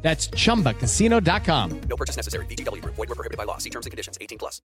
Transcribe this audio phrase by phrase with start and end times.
[0.00, 1.80] That's chumbacasino.com.
[1.88, 2.46] No purchase necessary.
[2.46, 2.82] BGW.
[2.84, 3.58] Void were prohibited by law.
[3.58, 4.16] See terms and conditions.
[4.20, 4.62] 18 plus.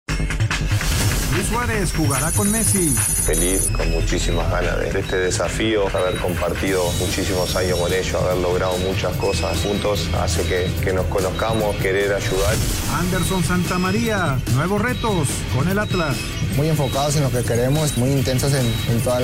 [1.34, 2.90] Luis Suárez jugará con Messi.
[3.24, 8.76] Feliz, con muchísimas ganas de este desafío, haber compartido muchísimos años con ellos, haber logrado
[8.78, 12.54] muchas cosas juntos, hace que, que nos conozcamos, querer ayudar.
[12.98, 16.18] Anderson Santamaría, nuevos retos con el Atlas.
[16.56, 19.22] Muy enfocados en lo que queremos, muy intensos en, en todos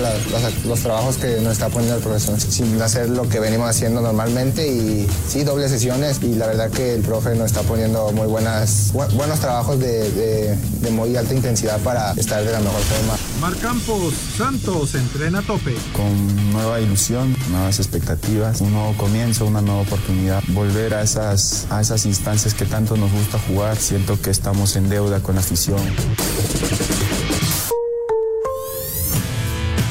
[0.64, 4.66] los trabajos que nos está poniendo el profesor, sin hacer lo que venimos haciendo normalmente
[4.66, 9.02] y sí, dobles y la verdad que el profe nos está poniendo muy buenas, bu
[9.16, 13.18] buenos trabajos de, de, de muy alta intensidad para estar de la mejor forma.
[13.40, 15.74] Mar Campos, Santos entrena a tope.
[15.92, 20.40] Con nueva ilusión, nuevas expectativas, un nuevo comienzo, una nueva oportunidad.
[20.48, 23.76] Volver a esas, a esas instancias que tanto nos gusta jugar.
[23.76, 25.80] Siento que estamos en deuda con la afición.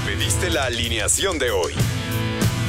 [0.06, 1.74] Pediste la alineación de hoy.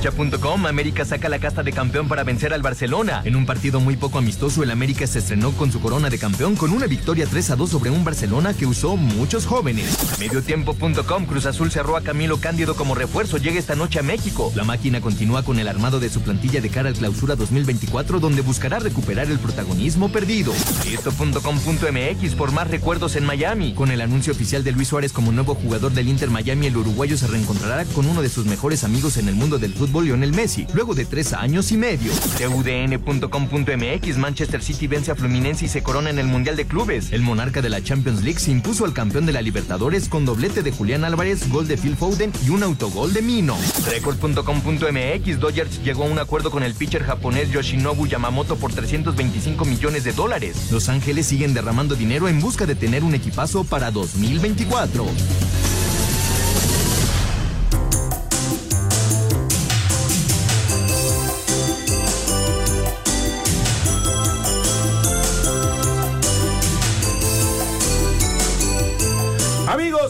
[0.00, 3.20] Cancha.com, América saca la casta de campeón para vencer al Barcelona.
[3.24, 6.54] En un partido muy poco amistoso, el América se estrenó con su corona de campeón
[6.54, 9.98] con una victoria 3 a 2 sobre un Barcelona que usó muchos jóvenes.
[10.20, 14.52] Mediotiempo.com, Cruz Azul cerró a Camilo Cándido como refuerzo, llega esta noche a México.
[14.54, 18.42] La máquina continúa con el armado de su plantilla de cara al clausura 2024, donde
[18.42, 20.52] buscará recuperar el protagonismo perdido.
[20.86, 23.74] Esto.com.mx, por más recuerdos en Miami.
[23.74, 27.16] Con el anuncio oficial de Luis Suárez como nuevo jugador del Inter Miami, el uruguayo
[27.16, 30.66] se reencontrará con uno de sus mejores amigos en el mundo del fútbol Lionel Messi,
[30.74, 32.12] luego de tres años y medio.
[32.38, 37.12] TUDN.com.mx Manchester City vence a Fluminense y se corona en el Mundial de Clubes.
[37.12, 40.62] El monarca de la Champions League se impuso al campeón de la Libertadores con doblete
[40.62, 43.56] de Julián Álvarez, gol de Phil Foden y un autogol de Mino.
[43.86, 50.04] Record.com.mx Dodgers llegó a un acuerdo con el pitcher japonés Yoshinobu Yamamoto por 325 millones
[50.04, 50.68] de dólares.
[50.70, 55.06] Los Ángeles siguen derramando dinero en busca de tener un equipazo para 2024.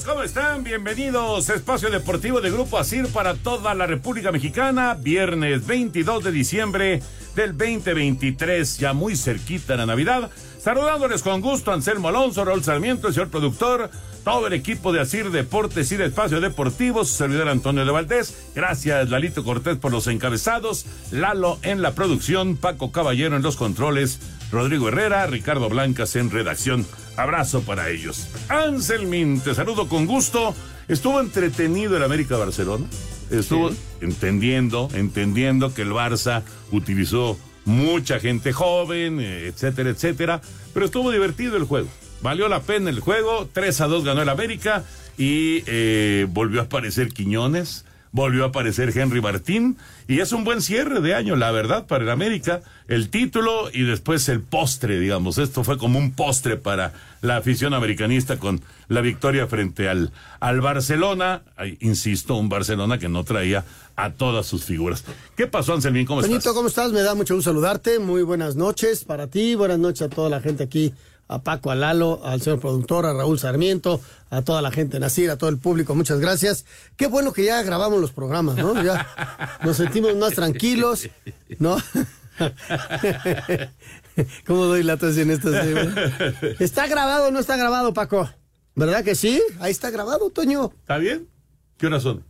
[0.08, 0.64] ¿Cómo están?
[0.64, 4.94] Bienvenidos Espacio Deportivo de Grupo ASIR para toda la República Mexicana.
[4.94, 7.02] Viernes 22 de diciembre
[7.36, 10.30] del 2023, ya muy cerquita la Navidad.
[10.58, 13.90] Saludándoles con gusto Anselmo Alonso, Raúl Sarmiento, el señor productor,
[14.24, 18.34] todo el equipo de ASIR Deportes y de Espacio Deportivo, su servidor Antonio de Valdés.
[18.54, 20.86] Gracias, Lalito Cortés, por los encabezados.
[21.10, 24.20] Lalo en la producción, Paco Caballero en los controles,
[24.50, 26.86] Rodrigo Herrera, Ricardo Blancas en redacción.
[27.18, 28.28] Abrazo para ellos.
[28.48, 30.54] Anselmin, te saludo con gusto.
[30.86, 32.86] Estuvo entretenido el América Barcelona.
[33.28, 33.76] Estuvo sí.
[34.00, 40.40] entendiendo, entendiendo que el Barça utilizó mucha gente joven, etcétera, etcétera.
[40.72, 41.88] Pero estuvo divertido el juego.
[42.22, 43.48] Valió la pena el juego.
[43.52, 44.84] 3 a 2 ganó el América
[45.18, 47.84] y eh, volvió a aparecer Quiñones.
[48.12, 49.76] Volvió a aparecer Henry Martín
[50.06, 52.62] y es un buen cierre de año, la verdad, para el América.
[52.88, 55.38] El título y después el postre, digamos.
[55.38, 60.60] Esto fue como un postre para la afición americanista con la victoria frente al, al
[60.60, 61.42] Barcelona.
[61.56, 63.64] Ay, insisto, un Barcelona que no traía
[63.96, 65.04] a todas sus figuras.
[65.36, 66.06] ¿Qué pasó, Anselmín?
[66.06, 66.52] ¿Cómo Benito, estás?
[66.54, 66.92] ¿cómo estás?
[66.92, 67.98] Me da mucho gusto saludarte.
[67.98, 70.94] Muy buenas noches para ti, buenas noches a toda la gente aquí
[71.28, 75.30] a Paco, a Lalo, al señor productor, a Raúl Sarmiento, a toda la gente Nacir,
[75.30, 76.64] a todo el público, muchas gracias.
[76.96, 78.82] Qué bueno que ya grabamos los programas, ¿no?
[78.82, 79.06] Ya
[79.64, 81.08] nos sentimos más tranquilos,
[81.58, 81.76] ¿no?
[84.46, 85.66] ¿Cómo doy latas en estas?
[86.58, 88.28] ¿Está grabado o no está grabado, Paco?
[88.74, 89.42] ¿Verdad que sí?
[89.60, 90.72] Ahí está grabado, Toño.
[90.80, 91.28] ¿Está bien?
[91.76, 92.24] ¿Qué horas son?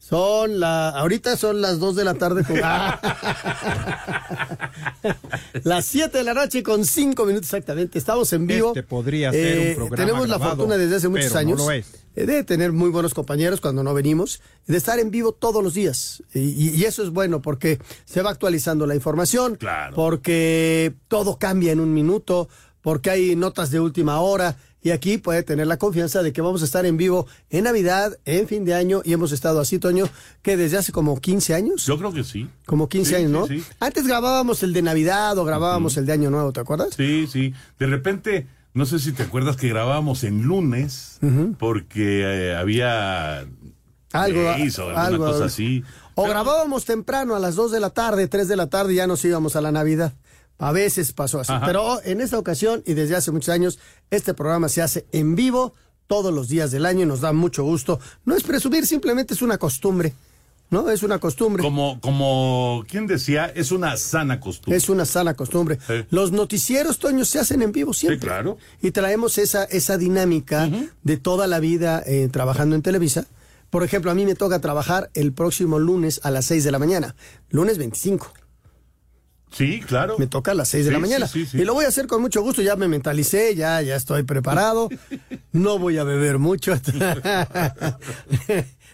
[0.00, 2.58] Son la, ahorita son las 2 de la tarde con
[5.64, 7.98] las 7 de la noche con 5 minutos exactamente.
[7.98, 8.68] Estamos en vivo.
[8.68, 11.60] Este podría ser un programa Tenemos la fortuna desde hace muchos no años
[12.16, 15.74] eh, de tener muy buenos compañeros cuando no venimos, de estar en vivo todos los
[15.74, 16.22] días.
[16.34, 19.56] Y, y- y eso es bueno porque se va actualizando la información,
[19.94, 22.48] porque todo cambia en un minuto,
[22.80, 24.56] porque hay notas de última hora.
[24.82, 28.16] Y aquí puede tener la confianza de que vamos a estar en vivo en Navidad,
[28.24, 30.08] en fin de año, y hemos estado así, Toño,
[30.42, 31.84] que desde hace como 15 años.
[31.84, 32.48] Yo creo que sí.
[32.66, 33.46] Como 15 Sí, años, ¿no?
[33.46, 33.62] sí.
[33.78, 36.94] Antes grabábamos el de Navidad o grabábamos el de Año Nuevo, ¿te acuerdas?
[36.96, 37.52] Sí, sí.
[37.78, 41.18] De repente, no sé si te acuerdas que grabábamos en lunes
[41.58, 43.40] porque eh, había
[44.12, 45.26] Algo, leyes o alguna algo.
[45.26, 45.84] cosa así.
[46.14, 49.06] O grabábamos temprano a las 2 de la tarde, 3 de la tarde y ya
[49.06, 50.14] nos íbamos a la Navidad.
[50.60, 51.52] A veces pasó así.
[51.52, 51.66] Ajá.
[51.66, 53.78] Pero en esta ocasión y desde hace muchos años,
[54.10, 55.74] este programa se hace en vivo
[56.06, 57.98] todos los días del año y nos da mucho gusto.
[58.24, 60.14] No es presumir, simplemente es una costumbre.
[60.68, 60.88] ¿No?
[60.88, 61.64] Es una costumbre.
[61.64, 63.46] Como, como, ¿quién decía?
[63.46, 64.76] Es una sana costumbre.
[64.76, 65.80] Es una sana costumbre.
[66.10, 68.20] Los noticieros, Toño, se hacen en vivo siempre.
[68.20, 68.56] Sí, claro.
[68.80, 70.70] Y traemos esa, esa dinámica
[71.02, 73.26] de toda la vida eh, trabajando en Televisa.
[73.68, 76.78] Por ejemplo, a mí me toca trabajar el próximo lunes a las 6 de la
[76.78, 77.16] mañana.
[77.50, 78.32] Lunes 25.
[79.52, 80.16] Sí, claro.
[80.18, 81.26] Me toca a las 6 de Sí, la mañana.
[81.26, 81.58] sí, sí.
[81.58, 82.62] Y lo voy a hacer con mucho gusto.
[82.62, 84.88] Ya me mentalicé, ya, ya estoy preparado.
[85.52, 86.72] No voy a beber mucho.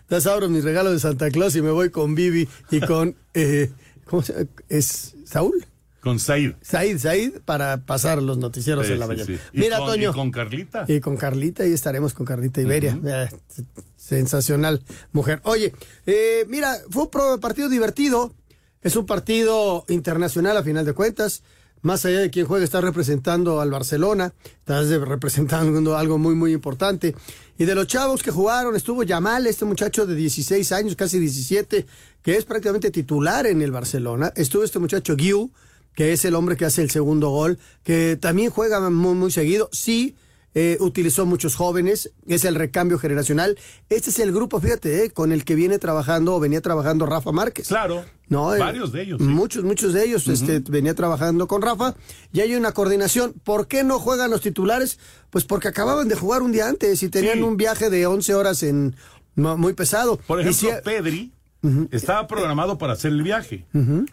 [0.00, 3.16] Entonces abro mis regalos de Santa Claus y me voy con Vivi y con...
[3.34, 3.70] eh,
[4.04, 4.46] ¿Cómo se llama?
[4.68, 5.66] ¿Es Saúl?
[6.00, 6.52] Con Said.
[6.62, 9.26] Said, Said, para pasar los noticieros Sí, en la mañana.
[9.26, 9.36] sí.
[9.52, 10.10] Mira, con- Toño.
[10.10, 10.84] y con Carlita.
[10.86, 12.96] Y con Carlita, y estaremos con Carlita Iberia.
[13.04, 13.28] Eh,
[13.96, 14.82] sensacional
[15.12, 15.40] mujer.
[15.42, 15.72] Oye,
[16.06, 18.32] eh, mira, fue un partido divertido.
[18.86, 21.42] Es un partido internacional a final de cuentas.
[21.82, 24.32] Más allá de quien juega, está representando al Barcelona.
[24.60, 27.12] Está representando algo muy, muy importante.
[27.58, 31.84] Y de los chavos que jugaron, estuvo Yamal, este muchacho de 16 años, casi 17,
[32.22, 34.32] que es prácticamente titular en el Barcelona.
[34.36, 35.50] Estuvo este muchacho Guiu,
[35.92, 39.68] que es el hombre que hace el segundo gol, que también juega muy, muy seguido.
[39.72, 40.14] Sí,
[40.58, 43.58] eh, utilizó muchos jóvenes, es el recambio generacional.
[43.90, 47.30] Este es el grupo, fíjate, eh, con el que viene trabajando o venía trabajando Rafa
[47.30, 47.68] Márquez.
[47.68, 48.04] Claro.
[48.30, 49.18] No, eh, Varios de ellos.
[49.20, 49.26] sí.
[49.28, 51.94] Muchos, muchos de ellos este, venía trabajando con Rafa
[52.32, 53.34] y hay una coordinación.
[53.44, 54.98] ¿Por qué no juegan los titulares?
[55.28, 57.42] Pues porque acababan de jugar un día antes y tenían Sí.
[57.42, 58.96] un viaje de 11 horas en
[59.34, 60.16] muy pesado.
[60.26, 61.32] Por ejemplo, si- Pedri
[61.90, 63.66] estaba programado para hacer el viaje,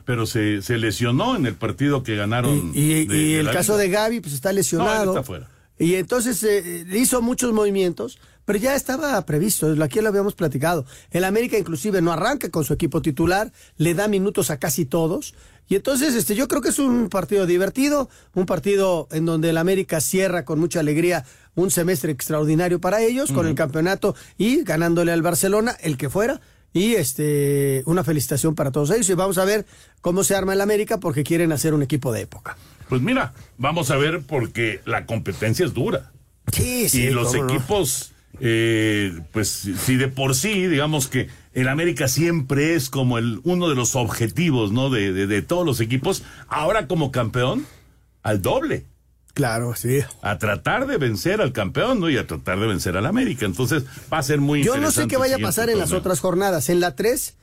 [0.06, 2.72] pero se, se lesionó en el partido que ganaron.
[2.74, 3.84] Y, de- y de el caso liga.
[3.84, 5.12] de Gaby, pues está No, él lesionado.
[5.12, 5.50] está fuera.
[5.78, 10.86] Y entonces eh, hizo muchos movimientos, pero ya estaba previsto, aquí lo habíamos platicado.
[11.12, 15.34] El América inclusive no arranca con su equipo titular, le da minutos a casi todos.
[15.68, 19.58] Y entonces este, yo creo que es un partido divertido, un partido en donde el
[19.58, 21.26] América cierra con mucha alegría
[21.56, 26.42] un semestre extraordinario para ellos, con el campeonato y ganándole al Barcelona, el que fuera.
[26.74, 29.08] Y este una felicitación para todos ellos.
[29.10, 29.66] Y vamos a ver
[30.02, 32.58] cómo se arma el América porque quieren hacer un equipo de época.
[32.90, 36.12] Pues mira, vamos a ver porque la competencia es dura.
[36.52, 37.04] Sí, sí.
[37.04, 37.48] y los no.
[37.48, 43.40] equipos, eh, pues si de por sí, digamos que el América siempre es como el
[43.44, 44.90] uno de los objetivos, ¿no?
[44.90, 46.24] De, de, de todos los equipos.
[46.48, 47.66] Ahora como campeón,
[48.24, 48.86] al doble.
[49.34, 50.00] Claro, sí.
[50.22, 52.10] A tratar de vencer al campeón, ¿no?
[52.10, 53.46] Y a tratar de vencer al América.
[53.46, 55.92] Entonces va a ser muy Yo no sé interesante qué vaya a pasar en las
[55.92, 56.70] otras jornadas.
[56.70, 57.36] En la 3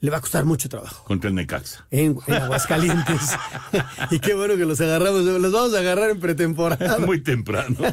[0.00, 1.04] le va a costar mucho trabajo.
[1.04, 1.86] Contra el Necaxa.
[1.90, 3.30] En, en Aguascalientes.
[4.10, 5.22] y qué bueno que los agarramos.
[5.22, 6.98] Los vamos a agarrar en pretemporada.
[7.06, 7.76] Muy temprano.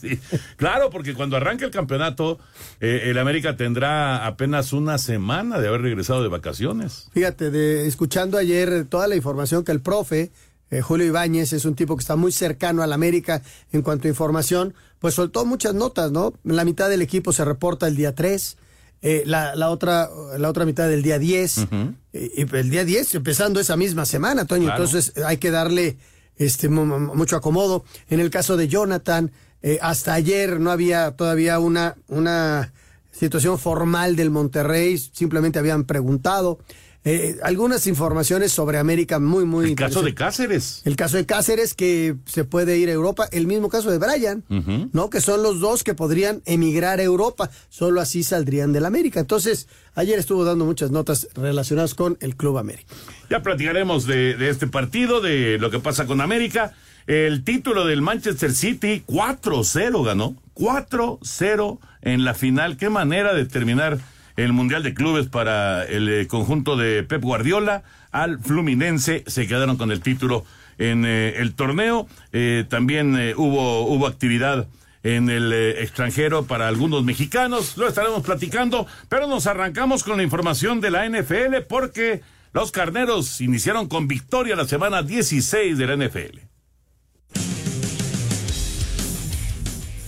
[0.00, 0.18] Sí.
[0.56, 2.38] Claro, porque cuando arranque el campeonato,
[2.80, 7.08] eh, el América tendrá apenas una semana de haber regresado de vacaciones.
[7.12, 10.32] Fíjate, de, escuchando ayer toda la información que el profe,
[10.70, 14.10] eh, Julio Ibáñez, es un tipo que está muy cercano al América en cuanto a
[14.10, 16.32] información, pues soltó muchas notas, ¿no?
[16.44, 18.56] La mitad del equipo se reporta el día 3.
[19.02, 21.66] Eh, la, la otra la otra mitad del día 10
[22.12, 24.84] y, y el día 10 empezando esa misma semana Toño Claro.
[24.84, 25.96] entonces hay que darle
[26.36, 27.84] este mu- mu- mucho acomodo.
[28.08, 29.30] En el caso de Jonathan
[29.62, 32.72] eh, hasta ayer no había todavía una una
[33.10, 36.58] situación formal del Monterrey simplemente habían preguntado
[37.02, 40.14] Eh, algunas informaciones sobre América muy muy El caso de.
[40.14, 40.82] Cáceres.
[40.84, 44.44] el caso de Cáceres que se puede ir a Europa el mismo caso de Brian.
[44.92, 45.08] ¿no?
[45.08, 47.50] Que son los dos que podrían emigrar a Europa.
[47.70, 49.20] Solo así saldrían del América.
[49.20, 52.94] Entonces, ayer estuvo dando muchas notas relacionadas con el Club América.
[53.30, 56.74] Ya platicaremos de, de este partido, de lo que pasa con América.
[57.06, 60.36] El título del Manchester City, 4-0 ganó.
[60.54, 62.76] 4-0 en la final.
[62.76, 63.98] Qué manera de terminar
[64.44, 67.82] el Mundial de Clubes para el eh, conjunto de Pep Guardiola.
[68.10, 70.44] Al Fluminense se quedaron con el título
[70.78, 72.08] en eh, el torneo.
[72.32, 74.66] Eh, también hubo, hubo actividad
[75.02, 77.76] en el extranjero para algunos mexicanos.
[77.76, 83.40] Lo estaremos platicando, pero nos arrancamos con la información de la NFL porque los carneros
[83.40, 86.49] iniciaron con victoria la semana 16 de la NFL.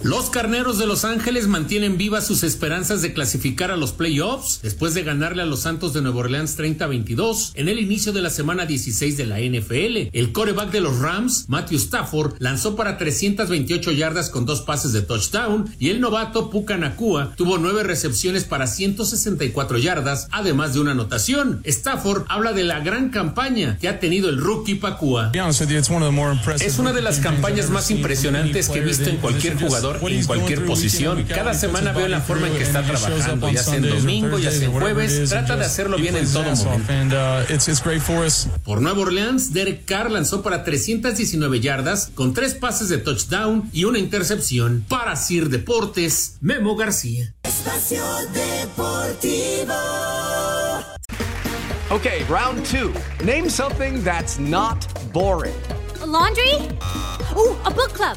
[0.05, 4.95] Los Carneros de Los Ángeles mantienen vivas sus esperanzas de clasificar a los playoffs después
[4.95, 8.67] de ganarle a los Santos de Nueva Orleans 30-22 en el inicio de la semana
[8.67, 10.09] 16 de la NFL.
[10.13, 15.03] El coreback de los Rams, Matthew Stafford, lanzó para 328 yardas con dos pases de
[15.03, 20.93] touchdown y el novato Puka Nakua tuvo nueve recepciones para 164 yardas, además de una
[20.93, 21.61] anotación.
[21.65, 25.31] Stafford habla de la gran campaña que ha tenido el rookie Pakua.
[26.61, 30.65] Es una de las campañas más impresionantes que he visto en cualquier jugador en cualquier
[30.65, 31.25] posición.
[31.25, 34.67] Cada semana veo la forma en que está trabajando, ya sea en domingo, ya sea
[34.67, 37.17] en jueves, trata de hacerlo bien en todo momento.
[38.65, 43.85] Por Nueva Orleans, Derek Carr lanzó para 319 yardas con tres pases de touchdown y
[43.85, 44.85] una intercepción.
[44.89, 47.35] Para Sir Deportes, Memo García.
[47.43, 49.75] Espacio Deportivo.
[51.91, 52.91] Okay, round two.
[53.23, 55.53] Name something that's not boring.
[56.07, 56.55] laundry?
[57.37, 58.17] Ooh, a book club.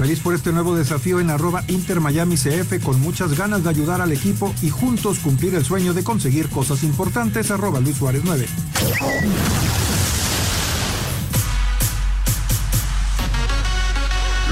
[0.00, 4.00] Feliz por este nuevo desafío en arroba Inter Miami CF con muchas ganas de ayudar
[4.00, 8.46] al equipo y juntos cumplir el sueño de conseguir cosas importantes arroba Luis Suárez 9.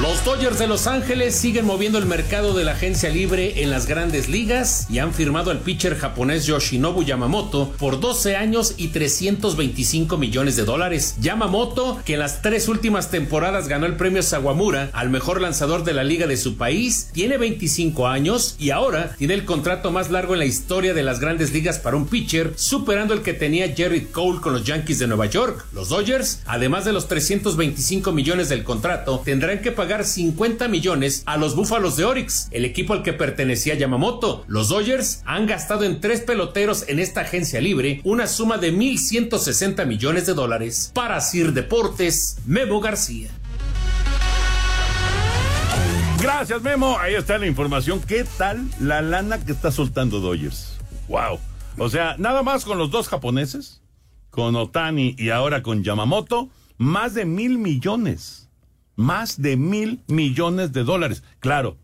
[0.09, 3.85] Los Dodgers de Los Ángeles siguen moviendo el mercado de la agencia libre en las
[3.85, 10.17] grandes ligas y han firmado al pitcher japonés Yoshinobu Yamamoto por 12 años y 325
[10.17, 11.17] millones de dólares.
[11.21, 15.93] Yamamoto, que en las tres últimas temporadas ganó el premio Sawamura al mejor lanzador de
[15.93, 20.33] la liga de su país, tiene 25 años y ahora tiene el contrato más largo
[20.33, 24.07] en la historia de las grandes ligas para un pitcher, superando el que tenía Jerry
[24.07, 25.67] Cole con los Yankees de Nueva York.
[25.75, 31.37] Los Dodgers, además de los 325 millones del contrato, tendrán que pagar 50 millones a
[31.37, 34.45] los Búfalos de Orix, el equipo al que pertenecía Yamamoto.
[34.49, 39.87] Los Dodgers han gastado en tres peloteros en esta agencia libre una suma de 1.160
[39.87, 40.91] millones de dólares.
[40.95, 43.31] Para Sir Deportes, Memo García.
[46.21, 46.99] Gracias, Memo.
[46.99, 48.01] Ahí está la información.
[48.01, 50.77] ¿Qué tal la lana que está soltando Dodgers?
[51.09, 51.39] Wow.
[51.79, 53.83] O sea, nada más con los dos japoneses,
[54.31, 58.48] con Otani y ahora con Yamamoto, más de mil millones
[58.99, 61.23] más de mil millones de dólares.
[61.39, 61.77] Claro,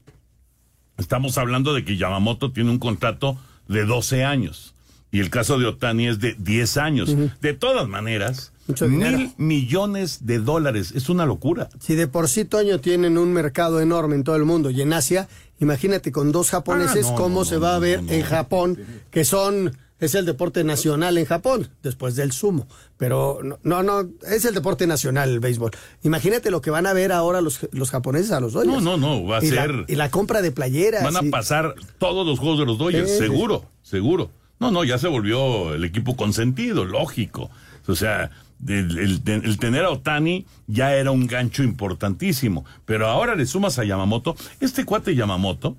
[0.98, 4.74] estamos hablando de que Yamamoto tiene un contrato de 12 años
[5.12, 7.14] y el caso de Otani es de 10 años.
[7.40, 8.52] De todas maneras,
[8.88, 11.68] mil millones de dólares, es una locura.
[11.78, 14.92] Si de por sí Toño tienen un mercado enorme en todo el mundo y en
[14.92, 15.28] Asia,
[15.60, 18.22] imagínate con dos japoneses Ah, no, cómo no, se va a ver en.
[18.22, 18.76] Japón,
[19.12, 22.66] que son es el deporte nacional en Japón, después del sumo.
[22.96, 25.70] Pero no, no, es el deporte nacional el béisbol.
[26.02, 28.82] Imagínate lo que van a ver ahora los, los japoneses a los Dodgers.
[28.82, 31.02] No, no, no, va a y la- ser- y la compra de playeras.
[31.04, 34.30] Van a y- pasar todos los juegos de los Dodgers, Sí, sí, seguro, seguro.
[34.60, 37.50] No, no, ya se volvió el equipo consentido, lógico.
[37.86, 38.30] O sea,
[38.66, 42.64] el, el- el tener a Otani ya era un gancho importantísimo.
[42.86, 44.36] Pero ahora le sumas a Yamamoto.
[44.60, 45.76] Este cuate Yamamoto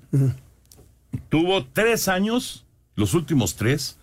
[1.28, 2.64] tuvo tres años,
[2.94, 3.96] los últimos tres,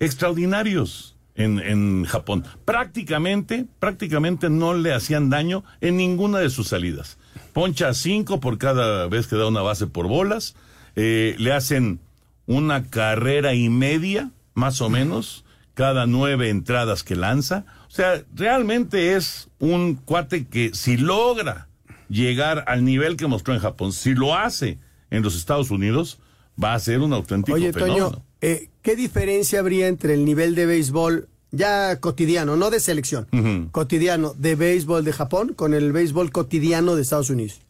[0.00, 2.44] extraordinarios en, en Japón.
[2.64, 7.18] Prácticamente, prácticamente no le hacían daño en ninguna de sus salidas.
[7.52, 10.56] Poncha cinco por cada vez que da una base por bolas.
[10.94, 12.00] Eh, le hacen
[12.46, 17.64] una carrera y media, más o menos, cada nueve entradas que lanza.
[17.88, 21.68] O sea, realmente es un cuate que si logra
[22.08, 24.78] llegar al nivel que mostró en Japón, si lo hace
[25.10, 26.18] en los Estados Unidos,
[26.62, 28.10] va a ser un auténtico Oye, fenómeno.
[28.10, 33.26] Toño, eh, ¿qué diferencia habría entre el nivel de béisbol ya cotidiano, no de selección,
[33.72, 37.60] cotidiano de béisbol de Japón con el béisbol cotidiano de Estados Unidos?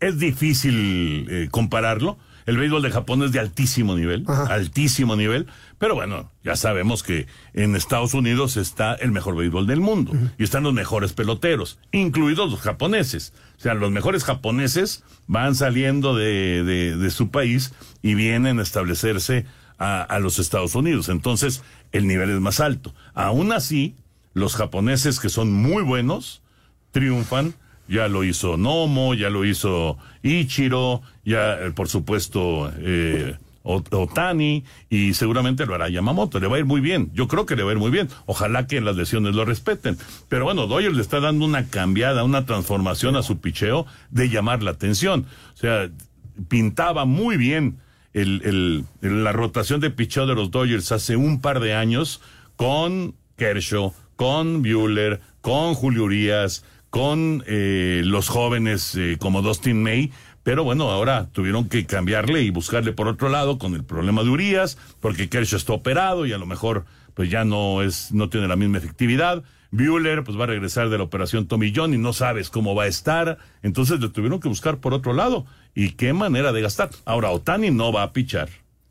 [0.00, 2.18] Es difícil eh, compararlo.
[2.46, 7.26] El béisbol de Japón es de altísimo nivel, altísimo nivel, pero bueno, ya sabemos que
[7.52, 12.50] en Estados Unidos está el mejor béisbol del mundo y están los mejores peloteros, incluidos
[12.50, 13.34] los japoneses.
[13.58, 18.62] O sea, los mejores japoneses van saliendo de, de- de su país y vienen a
[18.62, 19.44] establecerse
[19.78, 21.08] a, los Estados Unidos.
[21.08, 22.94] Entonces, el nivel es más alto.
[23.14, 23.94] Aún así,
[24.34, 26.42] los japoneses que son muy buenos,
[26.90, 27.54] triunfan.
[27.88, 35.14] Ya lo hizo Nomo, ya lo hizo Ichiro, ya eh, por supuesto eh, Otani y
[35.14, 36.38] seguramente lo hará Yamamoto.
[36.38, 37.10] Le va a ir muy bien.
[37.14, 38.10] Yo creo que le va a ir muy bien.
[38.26, 39.96] Ojalá que las lesiones lo respeten.
[40.28, 44.62] Pero bueno, Dodgers le está dando una cambiada, una transformación a su picheo de llamar
[44.62, 45.24] la atención.
[45.54, 45.88] O sea,
[46.48, 47.78] pintaba muy bien
[48.12, 52.20] el, la rotación de picheo de los Dodgers hace un par de años
[52.56, 60.12] con Kershaw, con Bueller, con Julio Urias, con eh, los jóvenes eh, como Dustin May.
[60.42, 64.30] Pero bueno, ahora tuvieron que cambiarle y buscarle por otro lado con el problema de
[64.30, 68.48] Urias, porque Kershaw está operado y a lo mejor pues ya no es, no tiene
[68.48, 69.42] la misma efectividad.
[69.70, 72.84] Bueller pues va a regresar de la operación Tommy John y no sabes cómo va
[72.84, 73.38] a estar.
[73.62, 75.46] Entonces le tuvieron que buscar por otro lado.
[75.74, 76.90] Y qué manera de gastar.
[77.04, 78.48] Ahora, Otani no va a pichar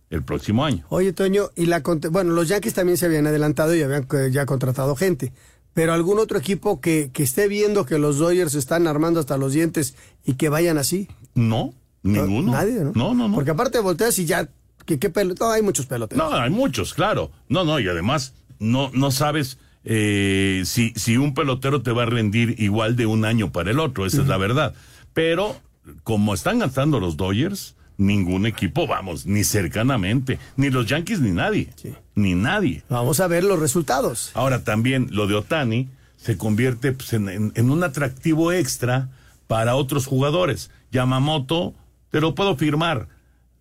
[0.10, 0.86] el próximo año.
[0.90, 1.82] Oye, Toño, y la
[2.12, 5.34] bueno, los Yankees también se habían adelantado y habían eh, ya contratado gente.
[5.74, 9.54] Pero algún otro equipo que, que esté viendo que los Dodgers están armando hasta los
[9.54, 11.08] dientes y que vayan así.
[11.36, 12.52] No, ninguno.
[12.52, 12.94] Nadie, ¿no?
[12.96, 13.36] No, no, no.
[13.36, 14.50] Porque aparte volteas y ya,
[14.86, 16.32] que qué pelo, no, hay muchos peloteros.
[16.32, 17.32] No, hay muchos, claro.
[17.48, 22.08] No, no, y además no, no sabes eh, si, si un pelotero te va a
[22.08, 24.74] rendir igual de un año para el otro, esa es la verdad.
[25.14, 25.56] Pero
[26.04, 31.70] como están gastando los Dodgers, ningún equipo, vamos, ni cercanamente, ni los Yankees ni nadie,
[32.16, 32.84] ni nadie.
[32.90, 34.32] Vamos a ver los resultados.
[34.34, 39.10] Ahora también lo de Otani se convierte pues, en, en- en un atractivo extra
[39.48, 40.70] para otros jugadores.
[40.92, 41.74] Yamamoto,
[42.12, 43.08] te lo puedo firmar,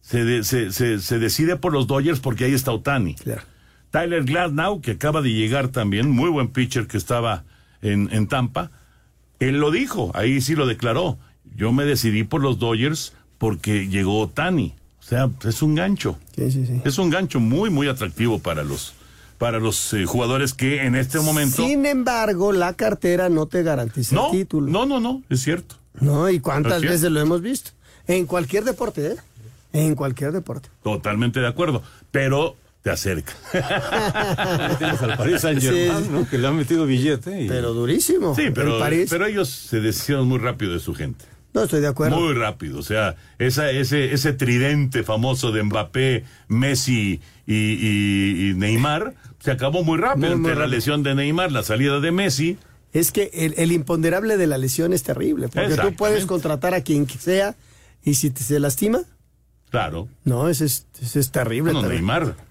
[0.00, 3.14] se, de- se, se- se decide por los Dodgers porque ahí está Otani.
[3.96, 7.44] Tyler Glasnow, que acaba de llegar también, muy buen pitcher que estaba
[7.80, 8.70] en, en Tampa,
[9.40, 11.16] él lo dijo, ahí sí lo declaró.
[11.56, 14.74] Yo me decidí por los Dodgers porque llegó Otani.
[15.00, 16.18] O sea, es un gancho.
[16.36, 18.92] Es un gancho muy, muy atractivo para los,
[19.38, 21.64] para los eh, jugadores que en este momento.
[21.64, 24.70] Sin embargo, la cartera no te garantiza No, el título.
[24.70, 25.76] No, no, no, es cierto.
[26.02, 27.70] No, y cuántas veces lo hemos visto.
[28.06, 29.16] En cualquier deporte, ¿eh?
[29.72, 30.68] En cualquier deporte.
[30.82, 31.82] Totalmente de acuerdo.
[32.10, 33.32] Pero te acerca.
[34.78, 36.08] Tienes al Paris Saint Germain, Sí.
[36.12, 36.28] ¿no?
[36.28, 37.42] Que le han metido billete.
[37.42, 38.32] y- Pero durísimo.
[38.36, 39.08] Sí, pero, El París.
[39.10, 41.24] pero ellos se deshicieron muy rápido de su gente.
[41.52, 42.20] No estoy de acuerdo.
[42.20, 42.78] Muy rápido.
[42.78, 49.50] O sea, esa, ese, ese tridente famoso de Mbappé, Messi y, y- y Neymar se
[49.50, 50.28] acabó muy rápido.
[50.28, 52.56] Muy, muy Entre la lesión de Neymar, la salida de Messi.
[52.92, 56.82] Es que el, el imponderable de la lesión es terrible, porque tú puedes contratar a
[56.82, 57.56] quien sea
[58.04, 59.00] y si te, se lastima,
[59.70, 60.06] Claro.
[60.24, 61.72] no, ese es, ese es terrible.
[61.72, 62.06] Bueno, terrible.
[62.06, 62.45] Neymar.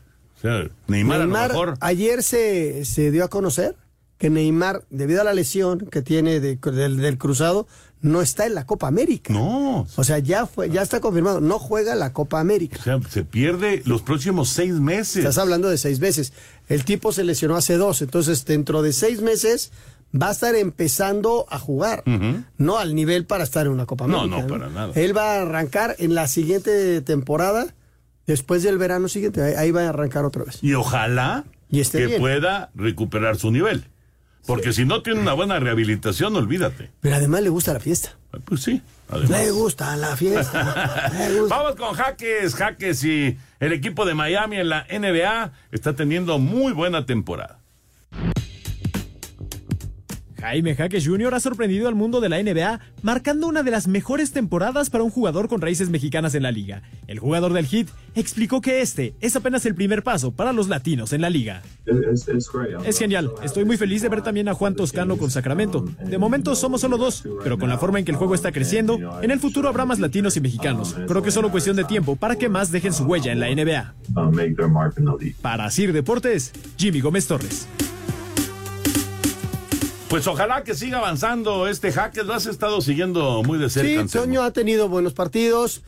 [0.46, 1.78] O sea, Neymar, a lo mejor.
[1.82, 3.76] ayer se, se dio a conocer
[4.18, 7.68] que Neymar, debido a la lesión que tiene de- del, del cruzado,
[8.02, 9.34] no está en la Copa América.
[9.34, 9.88] No.
[9.96, 12.78] O sea, ya fue, ya está confirmado, no juega la Copa América.
[12.80, 15.18] O sea, se pierde los próximos seis meses.
[15.18, 16.32] Estás hablando de seis veces.
[16.70, 19.72] El tipo se lesionó hace dos, entonces dentro de seis meses
[20.16, 22.04] va a estar empezando a jugar.
[22.58, 24.42] No al nivel para estar en una Copa No, América.
[24.44, 24.94] no, para nada.
[24.96, 27.74] Él va a arrancar en la siguiente temporada,
[28.28, 30.60] después del verano siguiente, ahí, ahí va a arrancar otra vez.
[30.62, 32.20] Y ojalá Y que bien.
[32.20, 33.86] pueda recuperar su nivel.
[34.46, 36.92] Porque si no tiene una buena rehabilitación, olvídate.
[37.02, 38.16] Pero además le gusta la fiesta.
[38.46, 39.30] Pues sí, además.
[39.32, 41.12] Le gusta la fiesta.
[41.40, 41.56] gusta.
[41.58, 46.74] Vamos con Jaques, Jaques y el equipo de Miami en la NBA está teniendo muy
[46.74, 47.60] buena temporada.
[50.46, 51.34] Jaime Jaques Jr.
[51.34, 55.10] ha sorprendido al mundo de la NBA, marcando una de las mejores temporadas para un
[55.10, 56.84] jugador con raíces mexicanas en la liga.
[57.08, 61.14] El jugador del Heat explicó que este es apenas el primer paso para los latinos
[61.14, 61.64] en la liga.
[62.86, 65.84] Es genial, estoy muy feliz de ver también a Juan Toscano con Sacramento.
[66.06, 69.00] De momento somos solo dos, pero con la forma en que el juego está creciendo,
[69.24, 70.96] en el futuro habrá más latinos y mexicanos.
[71.08, 73.50] Creo que es solo cuestión de tiempo para que más dejen su huella en la
[73.50, 73.96] NBA.
[75.42, 77.68] Para Sir Deportes, Jimmy Gómez Torres.
[80.10, 82.26] Pues ojalá que siga avanzando este Jaques.
[82.26, 83.89] Lo has estado siguiendo muy de cerca.
[83.89, 84.26] Sí, Anselmo.
[84.28, 85.82] Toño ha tenido buenos partidos.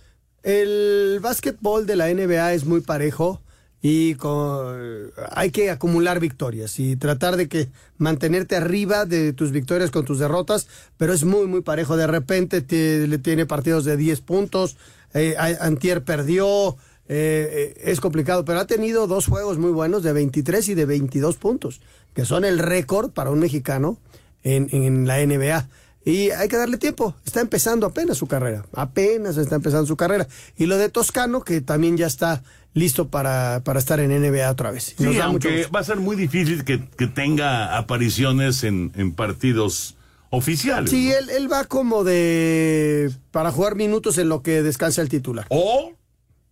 [0.43, 3.41] El básquetbol de la NBA es muy parejo
[3.81, 9.91] y con- hay que acumular victorias y tratar de que mantenerte arriba de tus victorias
[9.91, 11.95] con tus derrotas, pero es muy, muy parejo.
[11.95, 14.77] De repente te- le tiene partidos de 10 puntos,
[15.13, 16.75] eh, Antier perdió,
[17.09, 20.85] eh, eh, es complicado, pero ha tenido dos juegos muy buenos de 23 y de
[20.85, 21.81] 22 puntos,
[22.13, 23.97] que son el récord para un mexicano
[24.43, 25.67] en, en la NBA.
[26.03, 27.15] Y hay que darle tiempo.
[27.25, 28.65] Está empezando apenas su carrera.
[28.73, 30.25] Apenas está empezando su carrera.
[30.55, 32.43] Y lo de Toscano, que también ya está
[32.73, 34.95] listo para, para estar en NBA otra vez.
[34.97, 39.97] Sí, da aunque va a ser muy difícil que, que tenga apariciones en, en partidos
[40.29, 40.89] oficiales.
[40.89, 43.11] Sí, él, él va como de...
[43.31, 45.45] para jugar minutos en lo que descansa el titular.
[45.49, 45.91] O,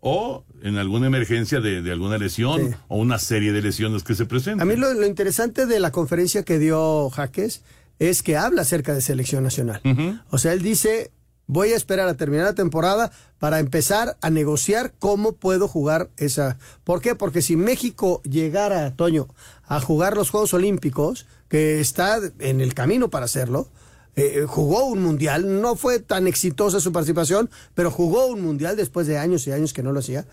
[0.07, 4.27] o en alguna emergencia de, de alguna lesión o una serie de lesiones que se
[4.27, 4.61] presentan.
[4.61, 7.63] A mí lo, lo interesante de la conferencia que dio Jaques
[7.97, 9.81] es que habla acerca de selección nacional.
[10.29, 11.11] O sea, él dice,
[11.47, 16.57] Voy a esperar a terminar la temporada para empezar a negociar cómo puedo jugar esa.
[16.83, 17.13] ¿Por qué?
[17.13, 19.27] Porque si México llegara, Toño,
[19.67, 23.69] a jugar los Juegos Olímpicos, que está en el camino para hacerlo,
[24.15, 29.07] eh, jugó un mundial, no fue tan exitosa su participación, pero jugó un mundial después
[29.07, 30.25] de años y años que no lo hacía.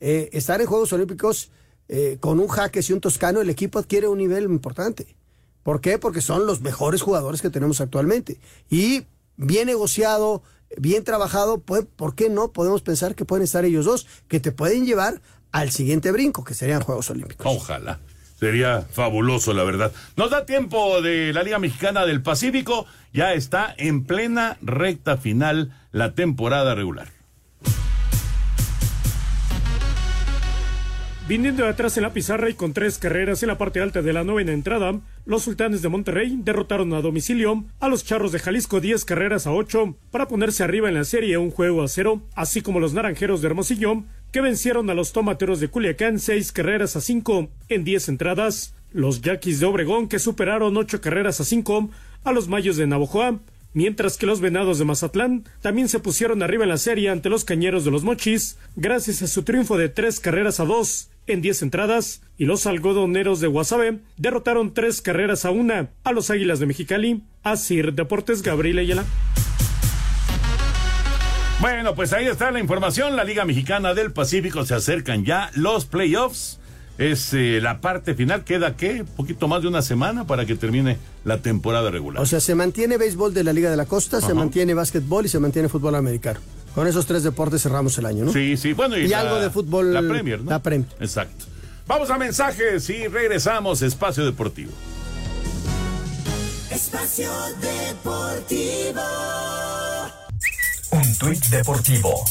[0.00, 1.50] Eh, estar en Juegos Olímpicos
[1.88, 5.16] eh, con un Jaques y un Toscano, el equipo adquiere un nivel importante.
[5.62, 5.98] ¿Por qué?
[5.98, 8.38] Porque son los mejores jugadores que tenemos actualmente.
[8.68, 10.42] Y bien negociado,
[10.76, 14.52] bien trabajado, pues, ¿por qué no podemos pensar que pueden estar ellos dos, que te
[14.52, 15.20] pueden llevar
[15.52, 17.46] al siguiente brinco, que serían Juegos Olímpicos?
[17.46, 18.00] Ojalá.
[18.40, 19.92] Sería fabuloso, la verdad.
[20.16, 22.86] Nos da tiempo de la Liga Mexicana del Pacífico.
[23.12, 27.08] Ya está en plena recta final la temporada regular.
[31.28, 34.12] Viniendo de atrás en la pizarra y con tres carreras en la parte alta de
[34.12, 38.80] la novena entrada, los sultanes de Monterrey derrotaron a domicilio a los charros de Jalisco
[38.80, 42.62] 10 carreras a 8 para ponerse arriba en la serie un juego a cero, así
[42.62, 47.00] como los naranjeros de Hermosillo que vencieron a los tomateros de Culiacán 6 carreras a
[47.00, 51.90] 5 en 10 entradas, los yaquis de Obregón que superaron 8 carreras a 5
[52.24, 53.40] a los mayos de Navojoa,
[53.72, 57.44] mientras que los venados de Mazatlán también se pusieron arriba en la serie ante los
[57.44, 61.62] cañeros de los Mochis, gracias a su triunfo de 3 carreras a 2 en 10
[61.62, 66.66] entradas, y los algodoneros de Guasave derrotaron 3 carreras a 1 a los Águilas de
[66.66, 67.22] Mexicali,
[67.56, 69.04] Sir Deportes Gabriel Ayala.
[71.60, 73.16] Bueno, pues ahí está la información.
[73.16, 76.58] La Liga Mexicana del Pacífico se acercan ya los playoffs.
[76.96, 78.44] Es eh, la parte final.
[78.44, 79.00] ¿Queda qué?
[79.02, 82.22] Un poquito más de una semana para que termine la temporada regular.
[82.22, 85.28] O sea, se mantiene béisbol de la Liga de la Costa, se mantiene básquetbol y
[85.28, 86.40] se mantiene fútbol americano.
[86.74, 88.32] Con esos tres deportes cerramos el año, ¿no?
[88.32, 88.72] Sí, sí.
[88.74, 89.92] Bueno, y, Y la- algo de fútbol.
[89.92, 90.50] La Premier, ¿no?
[90.50, 90.88] La Premier.
[91.00, 91.46] Exacto.
[91.86, 93.82] Vamos a mensajes y regresamos.
[93.82, 94.70] Espacio Deportivo.
[96.70, 99.00] Espacio Deportivo.
[101.20, 102.24] Tuit deportivo.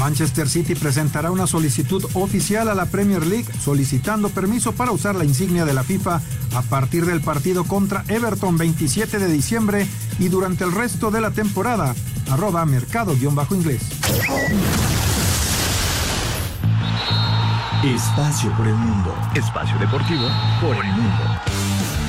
[0.00, 5.24] Manchester City presentará una solicitud oficial a la Premier League solicitando permiso para usar la
[5.24, 6.20] insignia de la FIFA
[6.56, 9.86] a partir del partido contra Everton 27 de diciembre
[10.18, 11.94] y durante el resto de la temporada.
[12.28, 13.82] Arroba mercado-inglés.
[17.84, 19.14] Espacio por el mundo.
[19.36, 20.26] Espacio deportivo
[20.60, 21.53] por el mundo.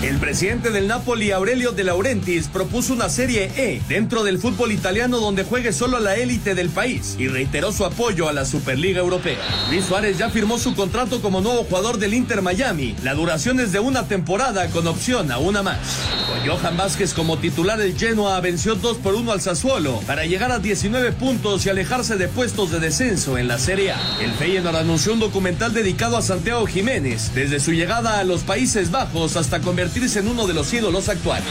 [0.03, 5.19] El presidente del Napoli, Aurelio De Laurentiis, propuso una Serie E dentro del fútbol italiano
[5.19, 9.39] donde juegue solo la élite del país y reiteró su apoyo a la Superliga Europea.
[9.69, 12.95] Luis Suárez ya firmó su contrato como nuevo jugador del Inter Miami.
[13.03, 15.79] La duración es de una temporada con opción a una más.
[16.27, 20.51] Con Johan Vázquez como titular, el Genoa venció 2 por 1 al Sassuolo para llegar
[20.51, 23.99] a 19 puntos y alejarse de puestos de descenso en la Serie A.
[24.21, 28.91] El Feyenoord anunció un documental dedicado a Santiago Jiménez, desde su llegada a los Países
[28.91, 31.45] Bajos hasta convertirse en uno de los ídolos actuales.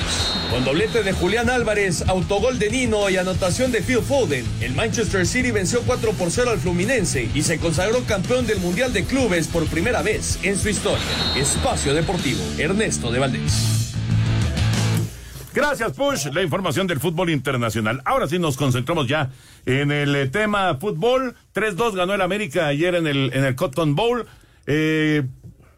[0.51, 5.25] Con doblete de Julián Álvarez, autogol de Nino y anotación de Phil Foden, el Manchester
[5.25, 9.47] City venció 4 por 0 al Fluminense y se consagró campeón del Mundial de Clubes
[9.47, 11.05] por primera vez en su historia.
[11.37, 13.93] Espacio Deportivo, Ernesto de Valdés.
[15.55, 16.27] Gracias, Push.
[16.33, 18.03] La información del fútbol internacional.
[18.05, 19.31] Ahora sí nos concentramos ya
[19.65, 21.37] en el eh, tema fútbol.
[21.55, 24.27] 3-2 ganó el América ayer en el, en el Cotton Bowl.
[24.67, 25.23] Eh,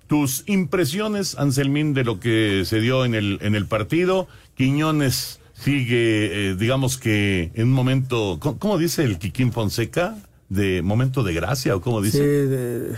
[0.06, 4.28] tus impresiones, Anselmín, de lo que se dio en el, en el partido.
[4.56, 10.16] Quiñones sigue, eh, digamos que en un momento, ¿cómo, cómo dice el Quiquín Fonseca?
[10.48, 12.18] ¿De momento de gracia o cómo dice?
[12.18, 12.96] Sí, de-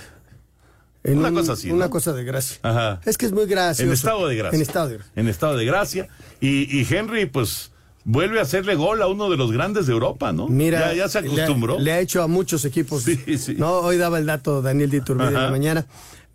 [1.05, 1.91] en Una un- cosa así, Una ¿no?
[1.91, 2.59] cosa de gracia.
[2.63, 3.01] Ajá.
[3.07, 3.87] Es que es muy gracioso.
[3.89, 4.57] En estado de gracia.
[4.57, 5.13] En estado de gracia.
[5.17, 6.09] En estado de gracia.
[6.41, 7.71] Y, y Henry, pues,
[8.05, 10.49] vuelve a hacerle gol a uno de los grandes de Europa, ¿no?
[10.49, 11.79] Mira, ya, ya se le- acostumbró.
[11.79, 13.05] Le, ha hecho a muchos equipos.
[13.57, 15.87] No, hoy daba el dato Daniel de Iturbide en la mañana.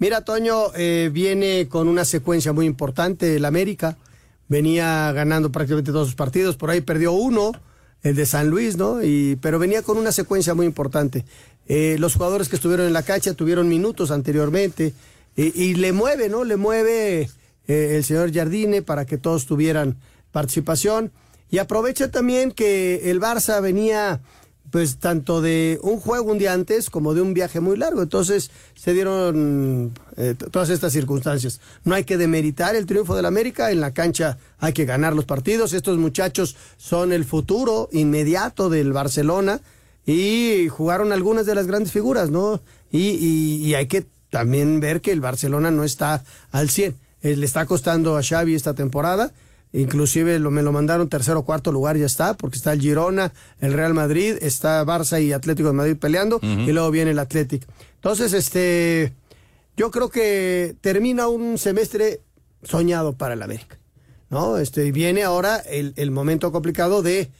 [0.03, 3.95] Mira, Toño, eh, viene con una secuencia muy importante el América.
[4.49, 6.57] Venía ganando prácticamente todos sus partidos.
[6.57, 7.53] Por ahí perdió uno,
[8.01, 9.01] el de San Luis, ¿no?
[9.01, 11.23] Y, pero venía con una secuencia muy importante.
[11.69, 14.93] Eh, los jugadores que estuvieron en la cancha tuvieron minutos anteriormente.
[15.37, 16.43] Y, y le mueve, ¿no?
[16.43, 17.29] Le mueve
[17.69, 19.95] eh, el señor Jardine para que todos tuvieran
[20.33, 21.13] participación.
[21.49, 24.19] Y aprovecha también que el Barça venía
[24.73, 28.01] pues tanto de un juego un día antes como de un viaje muy largo.
[28.01, 31.61] Entonces se dieron eh, todas estas circunstancias.
[31.83, 35.25] No hay que demeritar el triunfo del América, en la cancha hay que ganar los
[35.25, 35.73] partidos.
[35.73, 39.61] Estos muchachos son el futuro inmediato del Barcelona
[40.07, 42.59] y jugaron algunas de las grandes figuras, ¿no?
[42.91, 46.95] Y, y- y hay que también ver que el Barcelona no está al 100.
[47.21, 49.33] Eh, le está costando a Xavi esta temporada.
[49.73, 53.33] Inclusive lo, me lo mandaron tercero o cuarto lugar, ya está, porque está el Girona,
[53.59, 57.65] el Real Madrid, está Barça y Atlético de Madrid peleando, y luego viene el Atlético.
[57.95, 59.13] Entonces, este,
[59.75, 62.21] yo creo que termina un semestre
[62.63, 63.77] soñado para el América,
[64.29, 64.57] ¿no?
[64.57, 67.31] Este, y viene ahora el, el momento complicado de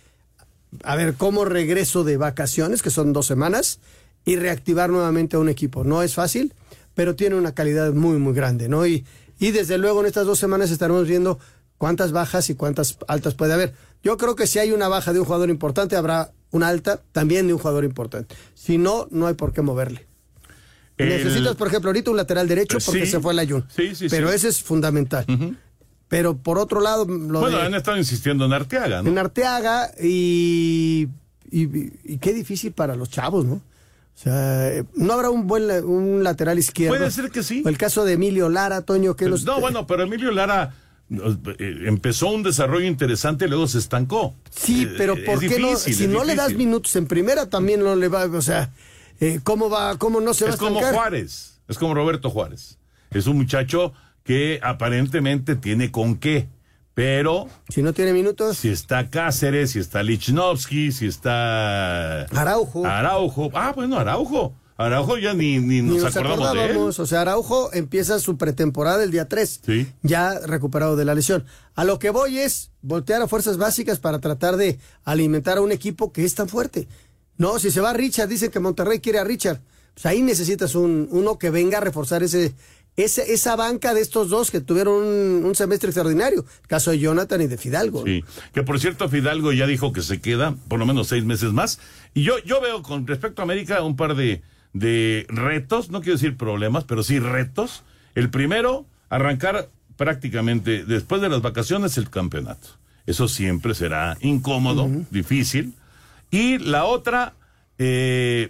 [0.84, 3.80] a ver, cómo regreso de vacaciones, que son dos semanas,
[4.26, 5.84] y reactivar nuevamente a un equipo.
[5.84, 6.54] No es fácil,
[6.96, 8.88] pero tiene una calidad muy, muy grande, ¿no?
[8.88, 9.06] Y,
[9.40, 11.40] y desde luego en estas dos semanas estaremos viendo
[11.84, 13.74] cuántas bajas y cuántas altas puede haber.
[14.04, 17.46] Yo creo que si hay una baja de un jugador importante, habrá una alta también
[17.48, 18.38] de un jugador importante.
[18.54, 20.08] Si no, no hay por qué moverle.
[20.98, 23.12] El- Necesitas, por ejemplo, ahorita un lateral derecho Eh, porque sí.
[23.12, 23.66] se fue el Ayun.
[23.76, 25.26] Sí, sí, Pero ese es fundamental.
[26.08, 29.10] Pero por otro lado, lo Bueno, de- han estado insistiendo en Arteaga, ¿no?
[29.10, 31.10] en Arteaga y,
[31.52, 31.64] y,
[32.14, 33.56] y qué difícil para los chavos, ¿no?
[33.56, 33.62] O
[34.24, 36.96] sea, no habrá un buen un lateral izquierdo.
[36.96, 37.62] Puede ser que sí.
[37.66, 40.74] O el caso de Emilio Lara, Toño, que los No, bueno, pero Emilio Lara
[41.10, 44.34] empezó un desarrollo interesante y luego se estancó.
[44.50, 45.76] Sí, Eh, pero es ¿por qué no?
[45.76, 48.72] Si es no le das minutos en primera, también no le va, o sea,
[49.20, 50.96] eh, ¿cómo va, cómo no se va Es a como estancar?
[50.96, 52.78] Juárez, es como Roberto Juárez.
[53.12, 56.48] Es un muchacho que aparentemente tiene con qué,
[56.96, 62.86] pero Si no tiene minutos, si está Cáceres, si está Lichnowsky, si está Araujo.
[62.86, 64.54] Araujo, ah, bueno, Araujo.
[64.84, 66.60] Araujo ya ni, ni Ni nos, acordamos de él.
[66.60, 69.88] acordábamos, o sea, Araujo empieza su pretemporada el día 3, Sí.
[70.02, 71.46] ya recuperado de la lesión.
[71.76, 75.72] A lo que voy es voltear a fuerzas básicas para tratar de alimentar a un
[75.72, 76.88] equipo que es tan fuerte.
[77.38, 79.60] No, si se va Richard, dicen que Monterrey quiere a Richard.
[79.94, 82.54] Pues ahí necesitas un, uno que venga a reforzar ese,
[82.96, 86.46] ese, esa banca de estos dos que tuvieron un, un semestre extraordinario.
[86.62, 88.04] El caso de Jonathan y de Fidalgo.
[88.06, 91.54] Sí, que por cierto Fidalgo ya dijo que se queda por lo menos seis meses
[91.54, 91.80] más.
[92.14, 94.42] Y yo, yo veo con respecto a América un par de,
[94.74, 97.84] de retos, no quiero decir problemas, pero sí retos.
[98.16, 102.70] El primero, arrancar prácticamente después de las vacaciones el campeonato.
[103.06, 105.74] Eso siempre será incómodo, difícil.
[106.32, 107.34] Y la otra,
[107.78, 108.50] eh,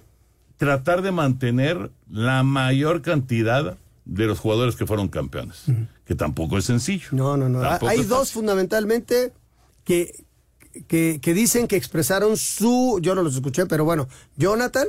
[0.58, 5.64] tratar de mantener la mayor cantidad de los jugadores que fueron campeones,
[6.06, 7.08] que tampoco es sencillo.
[7.12, 7.62] No, no, no.
[7.62, 8.34] Tampoco Hay dos fácil.
[8.36, 9.34] fundamentalmente
[9.84, 10.24] que,
[10.88, 14.08] que, que dicen que expresaron su, yo no los escuché, pero bueno,
[14.38, 14.88] Jonathan,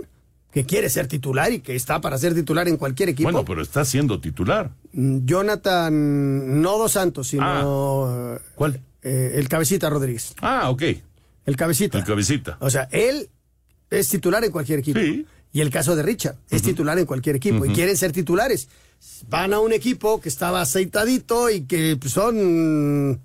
[0.55, 3.27] que quiere ser titular y que está para ser titular en cualquier equipo.
[3.31, 4.71] Bueno, pero está siendo titular.
[4.93, 8.39] Mm, Jonathan, no Dos Santos, sino...
[8.55, 8.81] ¿Cuál?
[9.03, 10.35] eh, el Cabecita Rodríguez.
[10.41, 10.83] Ah, ok.
[11.47, 11.99] El Cabecita.
[11.99, 12.57] El cabecita.
[12.61, 13.29] O sea, él
[13.91, 15.01] es titular en cualquier equipo.
[15.53, 17.65] Y el caso de Richard, es titular en cualquier equipo.
[17.67, 18.69] Y quieren ser titulares.
[19.29, 23.21] Van a un equipo que estaba aceitadito y que pues, son,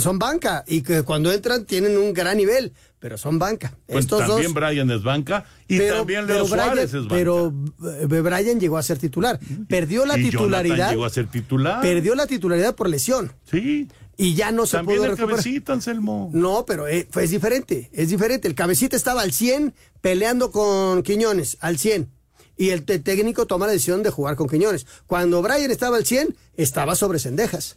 [0.00, 0.64] son banca.
[0.66, 3.72] Y que cuando entran tienen un gran nivel, pero son banca.
[3.86, 4.54] Pues Estos también dos.
[4.54, 7.14] Brian es banca y también Leo Brian- Suárez es banca.
[7.14, 7.52] pero
[8.00, 9.38] eh, Brian llegó a ser titular.
[9.68, 10.90] Perdió la Y Jonathan titularidad.
[10.90, 11.80] llegó a ser titular.
[11.82, 13.32] Perdió la titularidad por lesión.
[13.50, 13.88] Sí.
[14.18, 15.40] Y ya no se También pudo el recuperar.
[15.42, 16.30] cabecita, Anselmo.
[16.32, 18.48] No, pero eh, fue, es diferente, es diferente.
[18.48, 22.08] El cabecita estaba al 100 peleando con Quiñones, al 100.
[22.56, 24.86] Y el técnico toma la decisión de jugar con Quiñones.
[25.06, 27.76] Cuando Brian estaba al 100, estaba sobre Cendejas.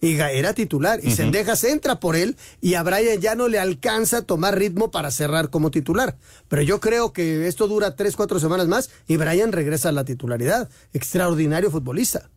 [0.00, 1.00] Y era titular.
[1.02, 1.16] Y Ujú.
[1.16, 5.10] Cendejas entra por él y a Brian ya no le alcanza a tomar ritmo para
[5.10, 6.16] cerrar como titular.
[6.48, 10.04] Pero yo creo que esto dura tres, cuatro semanas más y Brian regresa a la
[10.04, 10.68] titularidad.
[10.92, 12.28] Extraordinario futbolista.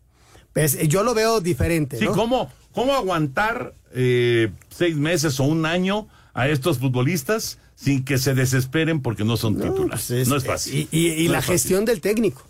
[0.54, 1.98] Pues, eh, yo lo veo diferente.
[1.98, 2.12] Sí, ¿no?
[2.12, 8.32] ¿cómo, cómo aguantar eh, seis meses o un año a estos futbolistas sin que se
[8.34, 10.26] desesperen porque no son titulares?
[10.26, 10.88] no es fácil.
[10.90, 11.52] Y, y- y No la fácil.
[11.52, 12.42] gestión del técnico.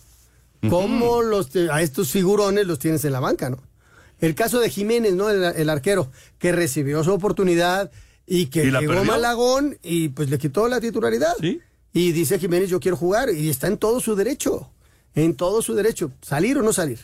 [0.70, 3.58] ¿Cómo los a estos figurones los tienes en la banca, no?
[4.20, 5.30] El caso de Jiménez, ¿no?
[5.30, 7.90] El, el arquero, que recibió su oportunidad
[8.26, 9.04] y que ¿Y llegó?
[9.04, 11.34] Malagón y pues le quitó la titularidad.
[11.92, 13.30] Y dice Jiménez, yo quiero jugar.
[13.30, 14.70] Y está en todo su derecho.
[15.14, 16.12] En todo su derecho.
[16.20, 17.00] Salir o no salir.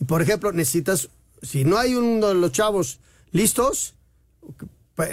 [0.00, 1.08] Y por ejemplo, necesitas,
[1.42, 3.00] si no hay uno de los chavos
[3.32, 3.94] listos,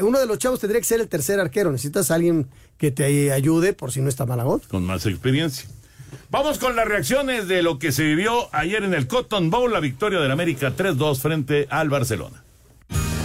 [0.01, 1.71] uno de los chavos tendría que ser el tercer arquero.
[1.71, 4.61] Necesitas a alguien que te ayude por si no está Malagón.
[4.69, 5.67] Con más experiencia.
[6.29, 9.79] Vamos con las reacciones de lo que se vivió ayer en el Cotton Bowl, la
[9.79, 12.43] victoria del América 3-2 frente al Barcelona.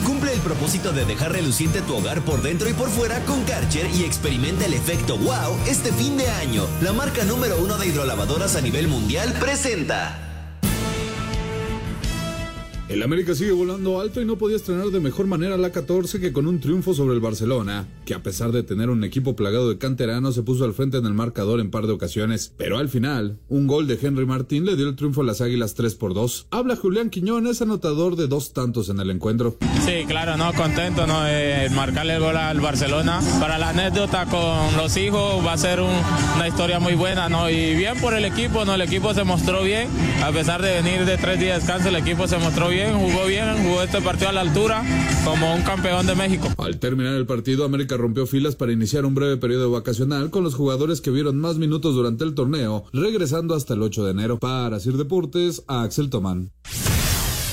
[0.04, 3.86] Cumple el propósito de dejar reluciente tu hogar por dentro y por fuera con Karcher
[3.94, 6.64] y experimenta el efecto wow este fin de año.
[6.80, 10.25] La marca número uno de hidrolavadoras a nivel mundial presenta.
[12.88, 16.32] El América sigue volando alto y no podía estrenar de mejor manera la 14 que
[16.32, 19.76] con un triunfo sobre el Barcelona, que a pesar de tener un equipo plagado de
[19.76, 23.38] canteranos se puso al frente en el marcador en par de ocasiones, pero al final,
[23.48, 26.46] un gol de Henry Martín le dio el triunfo a las Águilas 3 por 2.
[26.52, 29.56] Habla Julián Quiñones, anotador de dos tantos en el encuentro.
[29.84, 31.22] Sí, claro, no, contento, ¿no?
[31.74, 33.20] Marcarle el gol al Barcelona.
[33.40, 35.90] Para la anécdota con los hijos va a ser un-
[36.36, 37.50] una historia muy buena, ¿no?
[37.50, 38.76] Y bien por el equipo, ¿no?
[38.76, 39.88] El equipo se mostró bien,
[40.22, 43.26] a pesar de venir de tres días de descanso, el equipo se mostró bien, jugó
[43.26, 44.84] bien, jugó este partido a la altura
[45.24, 46.48] como un campeón de México.
[46.58, 50.54] Al terminar el partido, América rompió filas para iniciar un breve periodo vacacional con los
[50.54, 54.38] jugadores que vieron más minutos durante el torneo, regresando hasta el 8 de enero.
[54.38, 56.50] Para Sir Deportes, a Axel Tomán.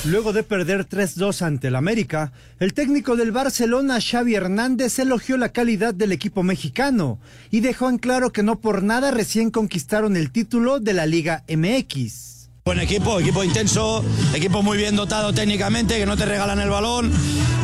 [0.06, 5.48] Luego de perder 3-2 ante el América, el técnico del Barcelona, Xavi Hernández, elogió la
[5.48, 7.18] calidad del equipo mexicano
[7.50, 11.44] y dejó en claro que no por nada recién conquistaron el título de la Liga
[11.48, 12.33] MX.
[12.66, 14.02] Buen equipo, equipo intenso,
[14.34, 17.12] equipo muy bien dotado técnicamente, que no te regalan el balón.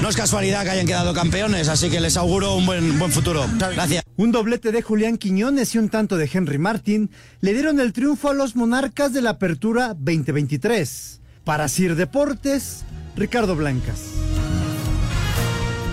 [0.02, 3.46] No es casualidad que hayan quedado campeones, así que les auguro un buen, buen futuro.
[3.58, 4.04] Gracias.
[4.16, 7.10] Un doblete de Julián Quiñones y un tanto de Henry Martin
[7.40, 11.22] le dieron el triunfo a los monarcas de la Apertura 2023.
[11.44, 12.84] Para Sir Deportes,
[13.16, 14.02] Ricardo Blancas.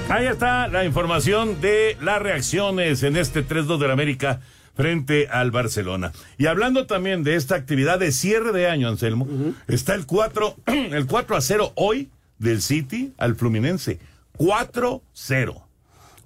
[0.09, 4.41] Ahí está la información de las reacciones en este 3-2 del América
[4.77, 6.13] frente al Barcelona.
[6.37, 9.27] Y hablando también de esta actividad de cierre de año, Anselmo,
[9.67, 12.09] está el 4, el 4 a 0 hoy
[12.39, 13.99] del City al Fluminense.
[14.37, 15.61] 4-0.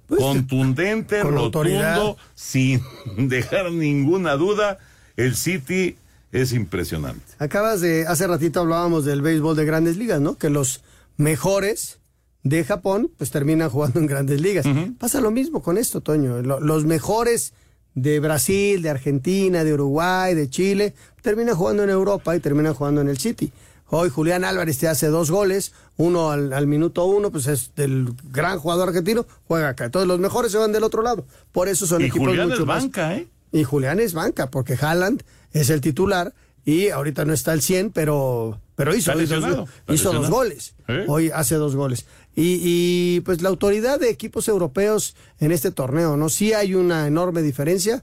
[0.08, 1.96] Contundente, con autoridad.
[1.96, 2.82] rotundo, sin
[3.28, 4.78] dejar ninguna duda.
[5.16, 5.96] El City
[6.32, 7.22] es impresionante.
[7.38, 10.36] Acabas de, hace ratito hablábamos del béisbol de grandes ligas, ¿no?
[10.36, 10.82] Que los
[11.16, 11.98] mejores
[12.42, 14.66] de Japón, pues terminan jugando en grandes ligas.
[14.98, 16.42] Pasa lo mismo con esto, Toño.
[16.42, 17.52] Lo- los mejores
[17.94, 23.00] de Brasil, de Argentina, de Uruguay, de Chile, terminan jugando en Europa y terminan jugando
[23.00, 23.52] en el City.
[23.94, 28.14] Hoy Julián Álvarez te hace dos goles, uno al, al minuto uno, pues es del
[28.30, 29.84] gran jugador argentino, juega acá.
[29.84, 31.26] Entonces los mejores se van del otro lado.
[31.52, 33.28] Por eso son Y equipos Julián mucho es más- banca, ¿eh?
[33.52, 36.32] y Julián es banca, porque Haaland es el titular
[36.64, 40.74] y ahorita no está al 100, pero, pero hizo, hizo, hizo dos goles.
[40.88, 41.04] ¿Eh?
[41.08, 42.06] Hoy hace dos goles.
[42.34, 46.28] Y, y, pues la autoridad de equipos europeos en este torneo, ¿no?
[46.30, 48.02] Sí hay una enorme diferencia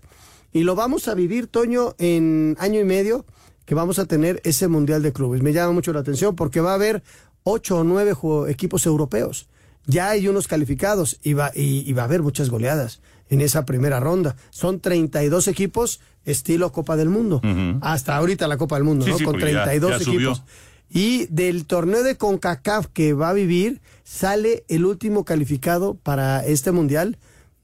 [0.54, 3.26] y lo vamos a vivir, Toño, en año y medio
[3.65, 5.42] que vamos a tener ese Mundial de Clubes.
[5.42, 7.02] Me llama mucho la atención porque va a haber
[7.44, 8.13] ocho o nueve
[8.50, 9.48] equipos europeos.
[9.86, 13.65] Ya hay unos calificados y va, y, y va a haber muchas goleadas en esa
[13.65, 14.36] primera ronda.
[14.52, 17.42] Son 32 equipos estilo Copa del Mundo.
[17.82, 19.18] Hasta ahorita la Copa del Mundo, Sí, ¿no?
[19.18, 20.30] sí, Con porque ya- 32 ya subió.
[20.32, 20.44] equipos.
[20.92, 26.72] Y del torneo de CONCACAF que va a vivir, sale el último calificado para este
[26.72, 27.17] mundial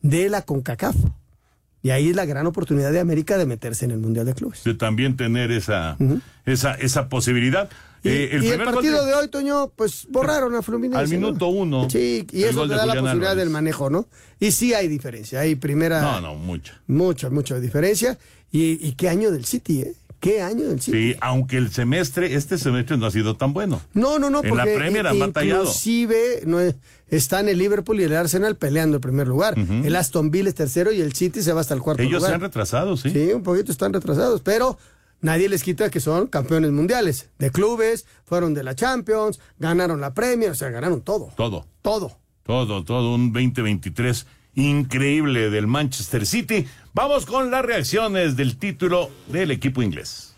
[0.04, 0.96] de la CONCACAF.
[1.82, 4.64] Y ahí es la gran oportunidad de América de meterse en el Mundial de Clubes.
[4.64, 5.98] De también tener esa,
[6.46, 7.68] esa, esa posibilidad.
[8.04, 11.00] Y, Eh, y el gol partido de- hoy, Toño, pues borraron a Fluminense.
[11.00, 11.28] Al ¿no?
[11.28, 13.38] minuto uno, Sí, y eso te da la posibilidad Álvarez.
[13.38, 14.08] del manejo, ¿no?
[14.40, 16.00] Y sí hay diferencia, hay primera...
[16.02, 16.80] No, no, mucha.
[16.88, 18.18] Mucha, mucha diferencia.
[18.52, 19.94] Y, y qué año del City, ¿eh?
[20.20, 21.12] ¿Qué año del City?
[21.14, 23.82] Sí, aunque el semestre, este semestre no ha sido tan bueno.
[23.94, 25.62] No, no, no, En la porque Premier han i- batallado.
[25.64, 26.76] inclusive no es-
[27.10, 29.56] están el Liverpool y el Arsenal peleando el primer lugar.
[29.58, 32.32] El Aston Villa es tercero y el City se va hasta el cuarto Ellos lugar.
[32.32, 33.10] se han retrasado, sí.
[33.12, 34.78] Sí, un poquito están retrasados, pero
[35.22, 40.14] nadie les quita que son campeones mundiales de clubes, fueron de la Champions, ganaron la
[40.14, 41.68] Premier, o sea, ganaron todo, Todo.
[41.82, 42.18] todo.
[42.44, 46.66] Todo, todo un 2023 increíble del Manchester City.
[46.94, 50.35] Vamos con las reacciones del título del equipo inglés.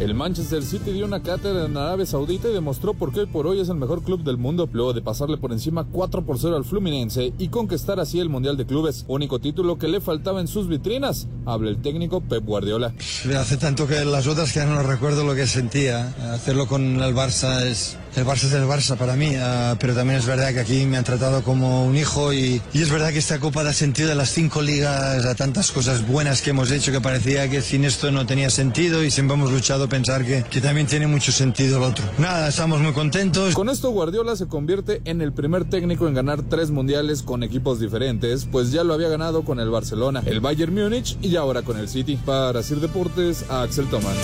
[0.00, 3.46] El Manchester City dio una cátedra en Arabia Saudita y demostró por qué hoy por
[3.46, 6.56] hoy es el mejor club del mundo, luego de pasarle por encima 4 por 0
[6.56, 10.48] al Fluminense y conquistar así el Mundial de Clubes, único título que le faltaba en
[10.48, 11.28] sus vitrinas.
[11.46, 12.94] Habla el técnico Pep Guardiola.
[13.38, 16.08] Hace tanto que las otras que ya no recuerdo lo que sentía.
[16.32, 17.98] Hacerlo con el Barça es.
[18.14, 20.98] El Barça es el Barça para mí, ah, pero también es verdad que aquí me
[20.98, 24.14] han tratado como un hijo y, y es verdad que esta Copa da sentido a
[24.14, 28.10] las cinco ligas, a tantas cosas buenas que hemos hecho que parecía que sin esto
[28.12, 31.84] no tenía sentido y siempre hemos luchado pensar que, que también tiene mucho sentido el
[31.84, 32.04] otro.
[32.18, 33.54] Nada, estamos muy contentos.
[33.54, 37.80] Con esto Guardiola se convierte en el primer técnico en ganar tres mundiales con equipos
[37.80, 41.78] diferentes, pues ya lo había ganado con el Barcelona, el Bayern Múnich y ahora con
[41.78, 42.18] el City.
[42.24, 44.16] Para Sir Deportes, Axel Tomás.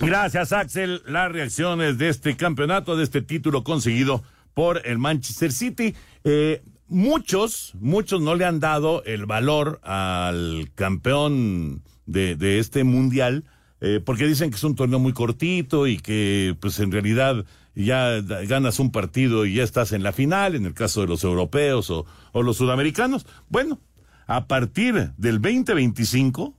[0.00, 1.02] Gracias, Axel.
[1.06, 5.94] Las reacciones de este campeonato, de este título conseguido por el Manchester City.
[6.24, 13.44] Eh, muchos, muchos no le han dado el valor al campeón de, de este mundial,
[13.84, 18.20] eh, porque dicen que es un torneo muy cortito y que, pues en realidad, ya
[18.20, 21.90] ganas un partido y ya estás en la final, en el caso de los europeos
[21.90, 23.26] o, o los sudamericanos.
[23.48, 23.80] Bueno,
[24.28, 26.54] a partir del 2025,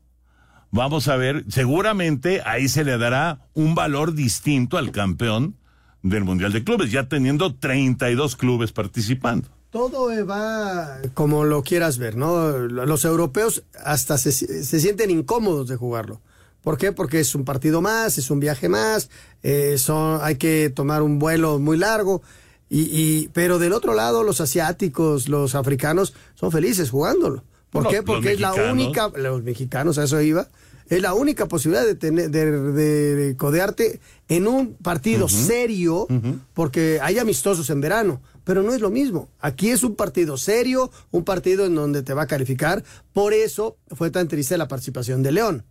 [0.71, 5.55] vamos a ver, seguramente ahí se le dará un valor distinto al campeón
[6.01, 9.47] del Mundial de Clubes, ya teniendo 32 clubes participando.
[9.69, 12.49] Todo va como lo quieras ver, ¿no?
[12.57, 16.19] Los europeos hasta se, se sienten incómodos de jugarlo.
[16.63, 16.91] ¿Por qué?
[16.93, 19.09] Porque es un partido más, es un viaje más,
[19.43, 22.21] eh, son, hay que tomar un vuelo muy largo.
[22.69, 27.43] Y, y- pero del otro lado, los asiáticos, los africanos, son felices jugándolo.
[27.69, 28.01] ¿Por Los- qué?
[28.03, 30.47] Porque es la única, los mexicanos, a eso iba,
[30.89, 33.99] es la única posibilidad de, tener, de, de- de codearte
[34.29, 36.07] en un partido serio,
[36.53, 39.27] porque hay amistosos en verano, pero no es lo mismo.
[39.39, 42.83] Aquí es un partido serio, un partido en donde te va a calificar.
[43.11, 45.65] Por eso fue tan triste la participación de León.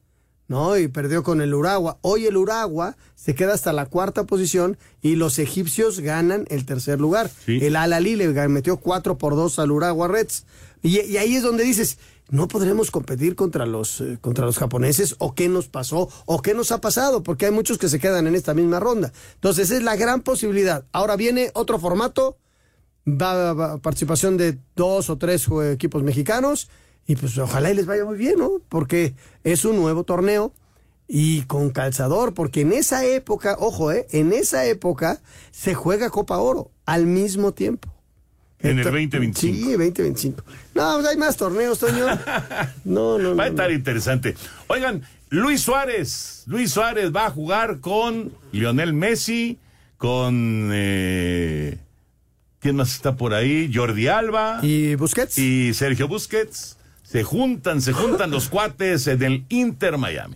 [0.52, 0.76] ¿No?
[0.78, 1.98] Y perdió con el Uragua.
[2.02, 7.00] Hoy el Uragua se queda hasta la cuarta posición y los egipcios ganan el tercer
[7.00, 7.30] lugar.
[7.60, 10.44] El Al-Ali le metió 4 por 2 al Uragua Reds.
[10.82, 11.98] Y, y ahí es donde dices,
[12.28, 16.54] no podremos competir contra los, eh, contra los japoneses o qué nos pasó o qué
[16.54, 19.12] nos ha pasado, porque hay muchos que se quedan en esta misma ronda.
[19.34, 20.84] Entonces es la gran posibilidad.
[20.92, 22.36] Ahora viene otro formato,
[23.06, 26.68] va, va- participación de dos o tres equipos mexicanos
[27.06, 28.50] y pues ojalá y les vaya muy bien, ¿no?
[28.68, 30.52] Porque es un nuevo torneo
[31.08, 34.06] y con calzador, porque en esa época, ojo, ¿eh?
[34.12, 37.92] En esa época se juega Copa Oro al mismo tiempo.
[38.60, 39.40] En el Ento- 2025.
[39.56, 40.44] Sí, 2025.
[40.74, 42.06] No, pues hay más torneos, Toño.
[42.84, 44.36] No, no, Va a no, estar interesante.
[44.68, 46.44] Oigan, Luis Suárez.
[46.46, 49.58] Luis Suárez va a jugar con Lionel Messi,
[49.98, 50.70] con...
[50.72, 51.78] eh,
[52.60, 53.68] ¿Quién más está por ahí?
[53.74, 54.60] Jordi Alba.
[54.62, 55.36] Y Busquets.
[55.38, 56.76] Y Sergio Busquets.
[57.12, 60.34] Se juntan, se juntan los cuates en el Inter Miami.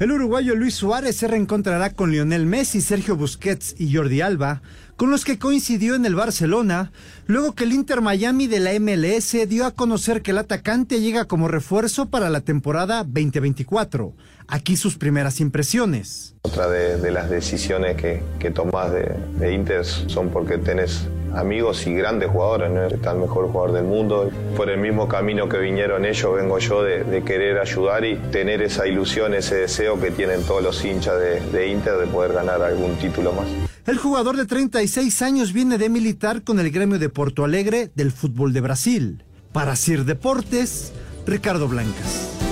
[0.00, 4.60] El uruguayo Luis Suárez se reencontrará con Lionel Messi, Sergio Busquets y Jordi Alba,
[4.96, 6.90] con los que coincidió en el Barcelona,
[7.28, 11.26] luego que el Inter Miami de la MLS dio a conocer que el atacante llega
[11.26, 14.16] como refuerzo para la temporada 2024.
[14.48, 16.34] Aquí sus primeras impresiones.
[16.42, 21.06] Otra de, de las decisiones que, que tomás de, de Inter son porque tenés
[21.36, 22.86] amigos y grandes jugadores, ¿no?
[22.86, 24.30] Está el mejor jugador del mundo.
[24.56, 28.86] Por el mismo camino que vinieron ellos, vengo yo de, querer ayudar y tener esa
[28.86, 32.94] ilusión, ese deseo que tienen todos los hinchas de, de Inter de poder ganar algún
[32.96, 33.46] título más.
[33.86, 38.12] El jugador de 36 años viene de militar con el gremio de Porto Alegre del
[38.12, 39.24] fútbol de Brasil.
[39.52, 40.92] Para Sir Deportes,
[41.26, 42.45] Ricardo Blancas.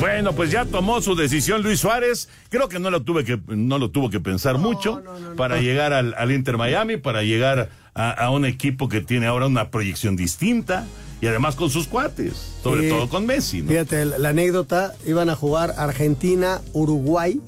[0.00, 2.28] Bueno, pues ya tomó su decisión Luis Suárez.
[2.48, 5.02] Creo que no lo tuve que no lo tuvo que pensar mucho
[5.36, 9.46] para llegar al, al Inter Miami, para llegar a, a un equipo que tiene ahora
[9.46, 10.86] una proyección distinta
[11.20, 12.32] y además con sus cuates,
[12.62, 12.88] sobre Sí.
[12.88, 13.60] todo con Messi.
[13.60, 13.68] ¿no?
[13.68, 17.40] Fíjate, la, la anécdota, iban a jugar Argentina, Uruguay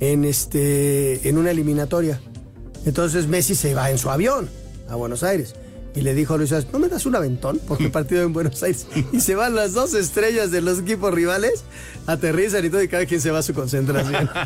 [0.00, 2.20] en este en una eliminatoria.
[2.86, 4.48] Entonces Messi se va en su avión
[4.88, 5.54] a Buenos Aires
[5.94, 7.60] y le dijo a Luis Suárez, ¿no me das un aventón?
[7.66, 8.86] Porque el partido en Buenos Aires.
[9.12, 11.64] Y se van las dos estrellas de los equipos rivales,
[12.06, 14.28] aterrizan y todo, y cada quien se va a su concentración.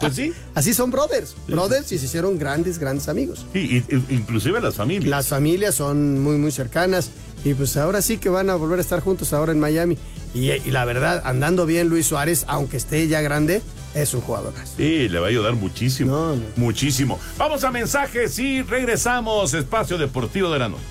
[0.00, 0.32] Pues sí.
[0.54, 3.44] Así son brothers, brothers y se hicieron grandes, grandes amigos.
[3.52, 5.10] Sí, inclusive las familias.
[5.10, 7.10] Las familias son muy, muy cercanas.
[7.44, 9.98] Y pues ahora sí que van a volver a estar juntos ahora en Miami.
[10.34, 13.60] Y, y la verdad, andando bien Luis Suárez, aunque esté ya grande,
[13.94, 14.52] es un jugador.
[14.76, 16.36] Sí, le va a ayudar muchísimo.
[16.56, 17.18] Muchísimo.
[17.36, 19.52] Vamos a mensajes y regresamos.
[19.54, 20.84] Espacio Deportivo de la Noche.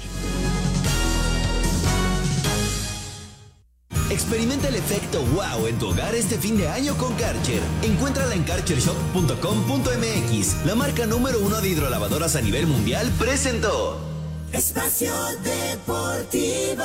[4.10, 7.62] Experimenta el efecto wow en tu hogar este fin de año con Karcher.
[7.84, 10.66] Encuéntrala en karchershop.com.mx.
[10.66, 14.00] La marca número uno de hidrolavadoras a nivel mundial presentó.
[14.52, 16.84] Espacio Deportivo.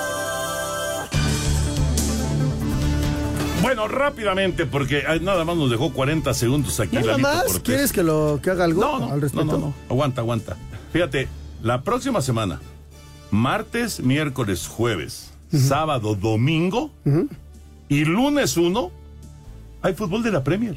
[3.64, 6.96] Bueno, rápidamente, porque nada más nos dejó 40 segundos aquí.
[6.96, 7.58] Nada más.
[7.60, 9.46] ¿quieres que, lo, que haga algo No, no, al respecto?
[9.46, 9.74] no, no, no.
[9.88, 10.56] Aguanta, aguanta.
[10.92, 11.28] Fíjate,
[11.62, 12.60] la próxima semana,
[13.30, 16.90] martes, miércoles, jueves, sábado, domingo
[17.88, 18.90] y lunes 1,
[19.82, 20.76] hay fútbol de la Premier.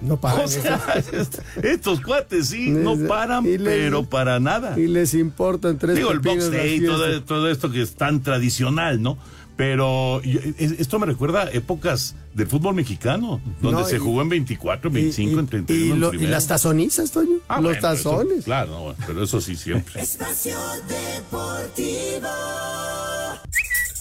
[0.00, 0.44] No paran.
[0.44, 0.80] O sea,
[1.12, 4.78] est- estos cuates sí, no paran, les- pero para nada.
[4.78, 7.24] Y les importan tres Digo, el box day, todo, fiestas.
[7.26, 9.18] todo esto que es tan tradicional, ¿no?
[9.60, 10.22] Pero
[10.58, 14.94] esto me recuerda épocas del fútbol mexicano, donde No, se y- jugó en 24, en
[14.94, 15.84] 25, en 31.
[15.86, 16.30] Y, en lo- y primera.
[16.30, 17.36] las tazonizas, Toño.
[17.46, 18.44] Ah, Los bueno, eso- tazones.
[18.46, 20.00] claro, no, pero eso sí siempre.
[20.00, 20.56] Espacio
[20.88, 22.28] Deportivo.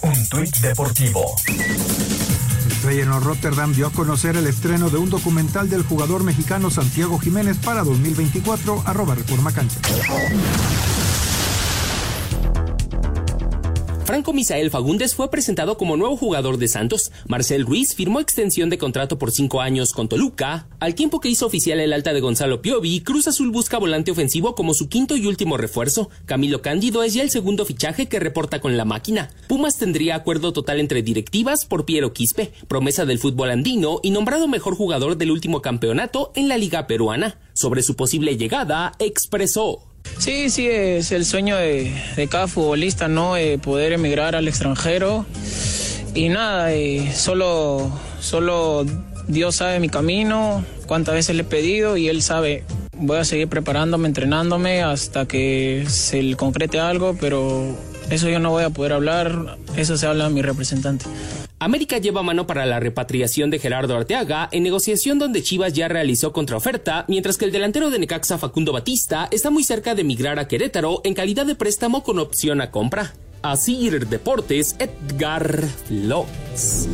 [0.03, 1.25] Un tuit deportivo.
[2.81, 7.57] Feyenoord Rotterdam dio a conocer el estreno de un documental del jugador mexicano Santiago Jiménez
[7.57, 9.77] para 2024, arroba Reforma Cancha.
[14.09, 17.11] Franco Misael Fagundes fue presentado como nuevo jugador de Santos.
[17.27, 20.67] Marcel Ruiz firmó extensión de contrato por cinco años con Toluca.
[20.79, 24.55] Al tiempo que hizo oficial el alta de Gonzalo Piovi, Cruz Azul busca volante ofensivo
[24.55, 26.09] como su quinto y último refuerzo.
[26.25, 29.29] Camilo Cándido es ya el segundo fichaje que reporta con la máquina.
[29.47, 34.47] Pumas tendría acuerdo total entre directivas por Piero Quispe, promesa del fútbol andino y nombrado
[34.47, 37.37] mejor jugador del último campeonato en la Liga Peruana.
[37.53, 39.88] Sobre su posible llegada, expresó.
[40.17, 41.93] Sí, sí, es el sueño de,
[42.29, 43.37] cada futbolista, ¿no?
[43.37, 45.25] Eh, poder emigrar al extranjero.
[46.13, 48.85] Y nada, eh, solo, solo
[49.27, 52.63] Dios sabe mi camino, cuántas veces le he pedido y Él sabe.
[52.97, 57.77] Voy a seguir preparándome, entrenándome hasta que se concrete algo, pero
[58.09, 61.05] eso yo no voy a poder hablar, eso se habla a mi representante.
[61.61, 66.31] América lleva mano para la repatriación de Gerardo Arteaga en negociación donde Chivas ya realizó
[66.31, 70.47] contraoferta, mientras que el delantero de Necaxa Facundo Batista está muy cerca de migrar a
[70.47, 73.13] Querétaro en calidad de préstamo con opción a compra.
[73.41, 76.87] Asir Deportes, Edgar Flores.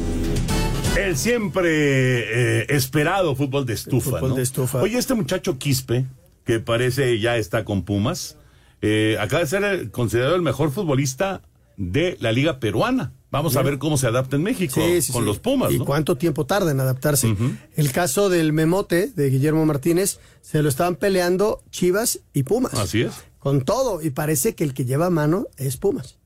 [0.98, 4.12] El siempre eh, esperado fútbol de estufa.
[4.12, 4.36] fútbol ¿no?
[4.38, 4.82] de estufa.
[4.82, 6.06] Oye, este muchacho Quispe,
[6.44, 8.38] que parece ya está con Pumas,
[8.82, 11.42] eh, acaba de ser el- considerado el mejor futbolista
[11.78, 13.12] de la Liga Peruana.
[13.32, 15.26] Vamos a ver cómo se adapta en México Sí, sí, con sí.
[15.28, 15.72] los Pumas.
[15.72, 15.86] ¿Y ¿no?
[15.86, 17.36] cuánto tiempo tarda en adaptarse?
[17.76, 22.74] El caso del Memote de Guillermo Martínez se lo estaban peleando Chivas y Pumas.
[22.76, 23.14] Así es.
[23.40, 24.02] Con todo.
[24.02, 26.18] Y parece que el que lleva mano es Pumas.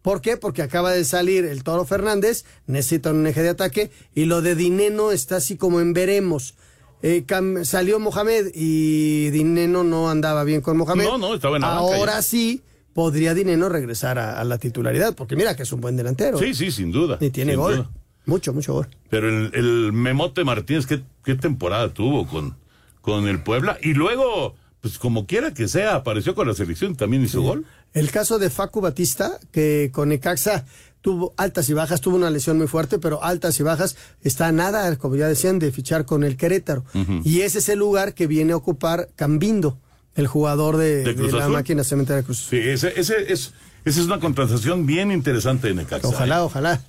[0.00, 0.36] ¿Por qué?
[0.36, 4.54] Porque acaba de salir el Toro Fernández, necesita un eje de ataque, y lo de
[4.54, 6.54] Dineno está así como en veremos.
[7.02, 7.24] Eh,
[7.64, 11.04] salió Mohamed y Dineno no andaba bien con Mohamed.
[11.04, 12.62] No, no, estaba en Ahora sí
[12.94, 16.38] podría Dineno regresar a, a la titularidad, porque mira que es un buen delantero.
[16.38, 17.18] Sí, sí, sin duda.
[17.20, 17.76] Y tiene gol.
[17.76, 17.90] duda.
[18.26, 18.88] Mucho, mucho gol.
[19.10, 22.56] Pero el, el Memote Martínez, ¿qué, qué temporada tuvo con,
[23.02, 23.76] con el Puebla?
[23.82, 27.66] Y luego, pues como quiera que sea, apareció con la selección y también hizo gol.
[27.92, 30.64] El caso de Facu Batista, que con Necaxa
[31.02, 34.52] tuvo altas y bajas, tuvo una lesión muy fuerte, pero altas y bajas, está a
[34.52, 36.82] nada, como ya decían, de fichar con el Querétaro.
[37.24, 39.78] Y ese es el lugar que viene a ocupar Cambindo,
[40.14, 41.52] el jugador de, ¿De de Cruz la Azul?
[41.52, 42.46] máquina cementera de Cruz.
[42.48, 43.52] Sí, ese, ese es,
[43.84, 46.08] esa es una contratación bien interesante de Necaxa.
[46.08, 46.80] Ojalá, ojalá.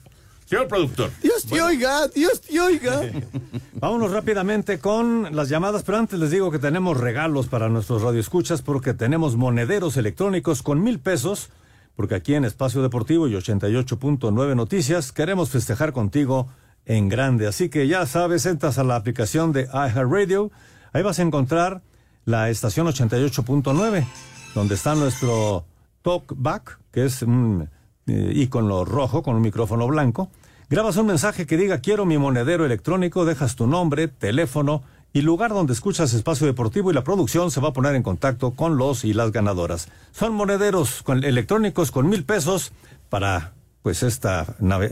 [0.45, 1.09] Señor productor.
[1.23, 3.01] Dios te oiga, Dios te oiga.
[3.73, 8.61] Vámonos rápidamente con las llamadas, pero antes les digo que tenemos regalos para nuestros radioescuchas
[8.61, 11.49] porque tenemos monederos electrónicos con mil pesos,
[11.95, 16.47] porque aquí en Espacio Deportivo y 88.9 Noticias queremos festejar contigo
[16.85, 17.47] en grande.
[17.47, 20.51] Así que ya sabes, entras a la aplicación de iHeartRadio,
[20.93, 21.81] ahí vas a encontrar
[22.25, 24.05] la estación 88.9,
[24.53, 25.65] donde está nuestro
[26.01, 27.69] talkback, que es un
[28.07, 30.29] eh, icono rojo con un micrófono blanco.
[30.69, 34.81] Grabas un mensaje que diga quiero mi monedero electrónico, dejas tu nombre, teléfono
[35.13, 38.51] y lugar donde escuchas Espacio Deportivo y la producción se va a poner en contacto
[38.51, 39.87] con los y las ganadoras.
[40.11, 42.71] Son monederos con- electrónicos con mil pesos
[43.09, 44.45] para pues esta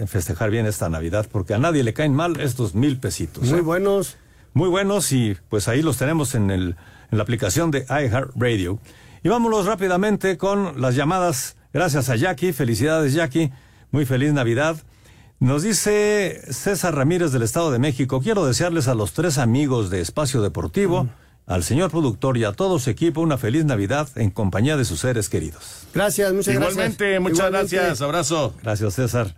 [0.06, 3.50] festejar bien esta Navidad, porque a nadie le caen mal estos mil pesitos.
[3.50, 3.62] Muy ¿eh?
[3.62, 4.18] buenos.
[4.54, 6.76] Muy buenos y pues ahí los tenemos en, el,
[7.14, 8.80] en la aplicación de iHeartRadio.
[9.24, 11.56] Y vámonos rápidamente con las llamadas.
[11.72, 12.52] Gracias a Jackie.
[12.54, 13.52] Felicidades Jackie.
[13.92, 14.76] Muy feliz Navidad.
[15.40, 18.20] Nos dice César Ramírez del Estado de México.
[18.22, 21.08] Quiero desearles a los tres amigos de Espacio Deportivo,
[21.46, 25.02] al señor productor y a todo su equipo una feliz Navidad en compañía de sus
[25.02, 25.86] seres queridos.
[25.94, 27.22] Gracias, muchas Igualmente, gracias.
[27.22, 27.76] muchas Igualmente.
[27.76, 28.02] gracias.
[28.02, 28.56] Abrazo.
[28.64, 29.36] Gracias, César.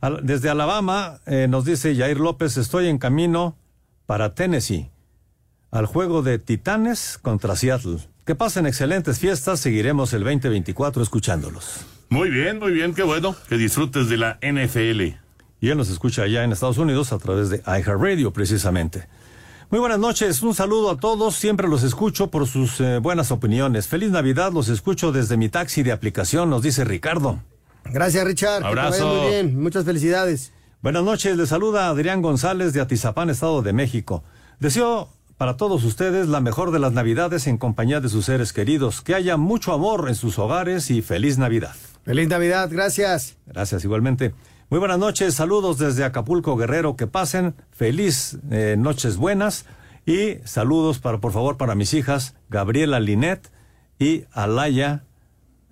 [0.00, 3.56] Al- Desde Alabama eh, nos dice Jair López, estoy en camino
[4.06, 4.90] para Tennessee,
[5.70, 7.98] al juego de Titanes contra Seattle.
[8.24, 11.84] Que pasen excelentes fiestas, seguiremos el 2024 escuchándolos.
[12.08, 15.16] Muy bien, muy bien, qué bueno que disfrutes de la NFL.
[15.60, 19.06] Y él nos escucha allá en Estados Unidos a través de iHeartRadio, precisamente.
[19.70, 23.86] Muy buenas noches, un saludo a todos, siempre los escucho por sus eh, buenas opiniones.
[23.86, 27.38] Feliz Navidad, los escucho desde mi taxi de aplicación, nos dice Ricardo.
[27.84, 28.58] Gracias, Richard.
[28.58, 29.14] que te Abrazo.
[29.14, 29.62] muy bien.
[29.62, 30.52] Muchas felicidades.
[30.82, 34.24] Buenas noches, les saluda Adrián González de Atizapán, Estado de México.
[34.58, 35.08] Deseo
[35.40, 39.14] para todos ustedes la mejor de las Navidades en compañía de sus seres queridos, que
[39.14, 41.74] haya mucho amor en sus hogares y feliz Navidad.
[42.04, 43.38] Feliz Navidad, gracias.
[43.46, 44.34] Gracias igualmente.
[44.68, 49.64] Muy buenas noches, saludos desde Acapulco Guerrero, que pasen feliz eh, noches buenas
[50.04, 53.50] y saludos para por favor para mis hijas Gabriela Linet
[53.98, 55.04] y Alaya,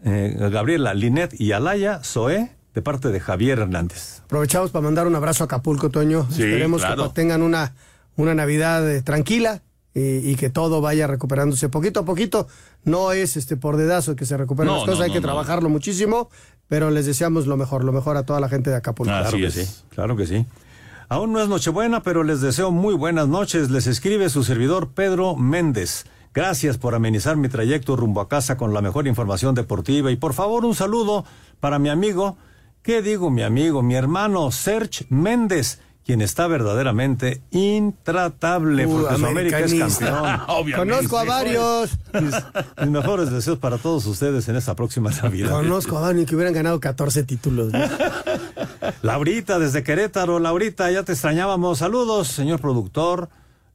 [0.02, 4.22] eh, Gabriela Linet y Alaya Zoé de parte de Javier Hernández.
[4.24, 6.26] Aprovechamos para mandar un abrazo a Acapulco, Toño.
[6.30, 7.08] Sí, Esperemos claro.
[7.08, 7.74] que tengan una,
[8.18, 9.62] una Navidad eh, tranquila
[9.94, 12.48] y, y que todo vaya recuperándose poquito a poquito.
[12.84, 15.70] No es este por dedazo que se recuperen No, las cosas, no, hay que trabajarlo
[15.70, 16.28] muchísimo,
[16.68, 19.10] pero les deseamos lo mejor, lo mejor a toda la gente de Acapulco.
[19.10, 20.46] claro que sí, claro que sí.
[21.10, 23.70] Aún no es Nochebuena, pero les deseo muy buenas noches.
[23.70, 26.04] Les escribe su servidor Pedro Méndez.
[26.34, 30.10] Gracias por amenizar mi trayecto rumbo a casa con la mejor información deportiva.
[30.10, 31.24] Y por favor, un saludo
[31.60, 32.36] para mi amigo,
[32.82, 33.82] ¿qué digo mi amigo?
[33.82, 40.40] Mi hermano Serge Méndez, quien está verdaderamente intratable Uh, porque su América es campeón.
[40.48, 40.94] Obviamente.
[40.94, 41.98] Conozco a varios.
[42.14, 42.34] Mis,
[42.80, 45.50] mis mejores deseos para todos ustedes en esta próxima Navidad.
[45.50, 47.74] Conozco a varios que hubieran ganado 14 títulos.
[47.74, 47.80] ¿no?
[49.02, 51.76] Laurita, desde Querétaro, Laurita, ya te extrañábamos.
[51.76, 53.28] Saludos, señor productor,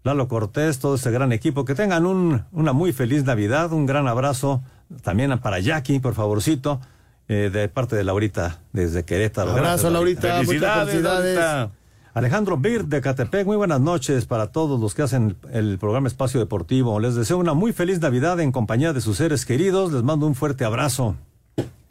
[0.03, 1.65] Lalo Cortés, todo este gran equipo.
[1.65, 4.63] Que tengan un, una muy feliz Navidad, un gran abrazo
[5.03, 6.81] también para Jackie, por favorcito,
[7.27, 9.51] eh, de parte de Laurita, desde Querétaro.
[9.51, 11.69] Abrazo, Laurita, muchas felicidades.
[12.14, 16.39] Alejandro Bir de Catepec, muy buenas noches para todos los que hacen el programa Espacio
[16.39, 16.99] Deportivo.
[16.99, 19.91] Les deseo una muy feliz Navidad en compañía de sus seres queridos.
[19.91, 21.16] Les mando un fuerte abrazo.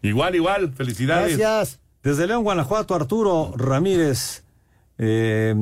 [0.01, 1.41] Igual, igual, felicidades.
[2.05, 4.43] Desde León, Guanajuato, Arturo Ramírez
[5.05, 5.53] Eh,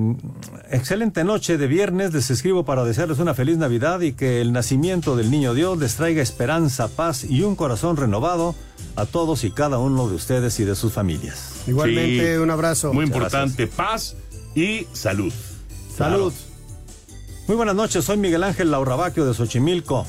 [0.71, 2.13] excelente noche de viernes.
[2.13, 5.95] Les escribo para desearles una feliz Navidad y que el nacimiento del Niño Dios les
[5.97, 8.55] traiga esperanza, paz y un corazón renovado
[8.97, 11.63] a todos y cada uno de ustedes y de sus familias.
[11.67, 12.39] Igualmente, Sí.
[12.43, 12.89] un abrazo.
[12.93, 14.15] Muy Muchas importante, paz
[14.55, 15.33] y salud.
[15.97, 16.33] Salud.
[17.47, 20.07] Muy buenas noches, soy Miguel Ángel Laurabaquio de Xochimilco.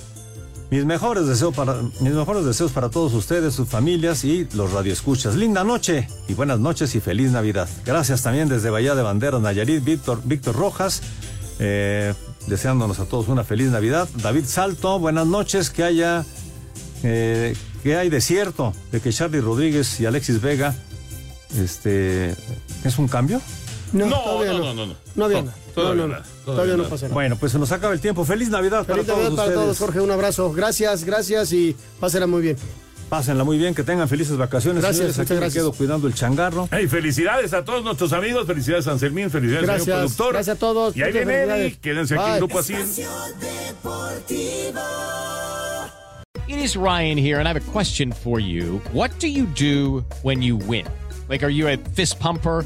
[0.70, 5.36] Mis mejores deseos para mis mejores deseos para todos ustedes, sus familias y los radioescuchas.
[5.36, 7.68] Linda noche y buenas noches y feliz Navidad.
[7.86, 11.02] Gracias también desde Bahía de Banderas, Nayarit, Víctor, Víctor Rojas,
[11.60, 12.14] eh,
[12.48, 14.08] deseándonos a todos una feliz Navidad.
[14.16, 16.24] David Salto, buenas noches, que haya
[17.04, 20.76] eh, que hay desierto de que Charlie Rodríguez y Alexis Vega,
[21.58, 22.36] este,
[22.84, 23.42] ¿es un cambio?
[23.94, 24.64] No, No, todavía no, no.
[24.66, 24.96] no, no, no.
[25.16, 25.58] No había No, nada.
[25.76, 27.14] todavía no, todavía Todavía no pasa nada.
[27.14, 28.24] Bueno, pues se nos acaba el tiempo.
[28.26, 29.64] Feliz Navidad Feliz para Navidad todos para ustedes.
[29.66, 30.00] todos, Jorge.
[30.02, 30.52] Un abrazo.
[30.54, 32.58] Gracias, gracias y pásenla muy bien.
[33.10, 34.82] Pásenla muy bien, que tengan felices vacaciones.
[34.82, 35.20] Gracias, señores.
[35.20, 35.62] Aquí me gracias.
[35.62, 36.70] quedo cuidando el changarro.
[36.72, 40.16] Hey, felicidades a todos nuestros amigos, felicidades a Anselmín, felicidades al señor Gracias.
[40.16, 40.34] productor.
[40.34, 40.96] Gracias a todos.
[40.96, 42.38] Y ahí viene Eddie, quédense aquí en Bye.
[42.39, 42.78] Grupo Asir.
[46.48, 48.82] It is Ryan here, and I have a question for you.
[48.94, 50.86] What do you do when you win?
[51.30, 52.66] Like, are you a fist pumper?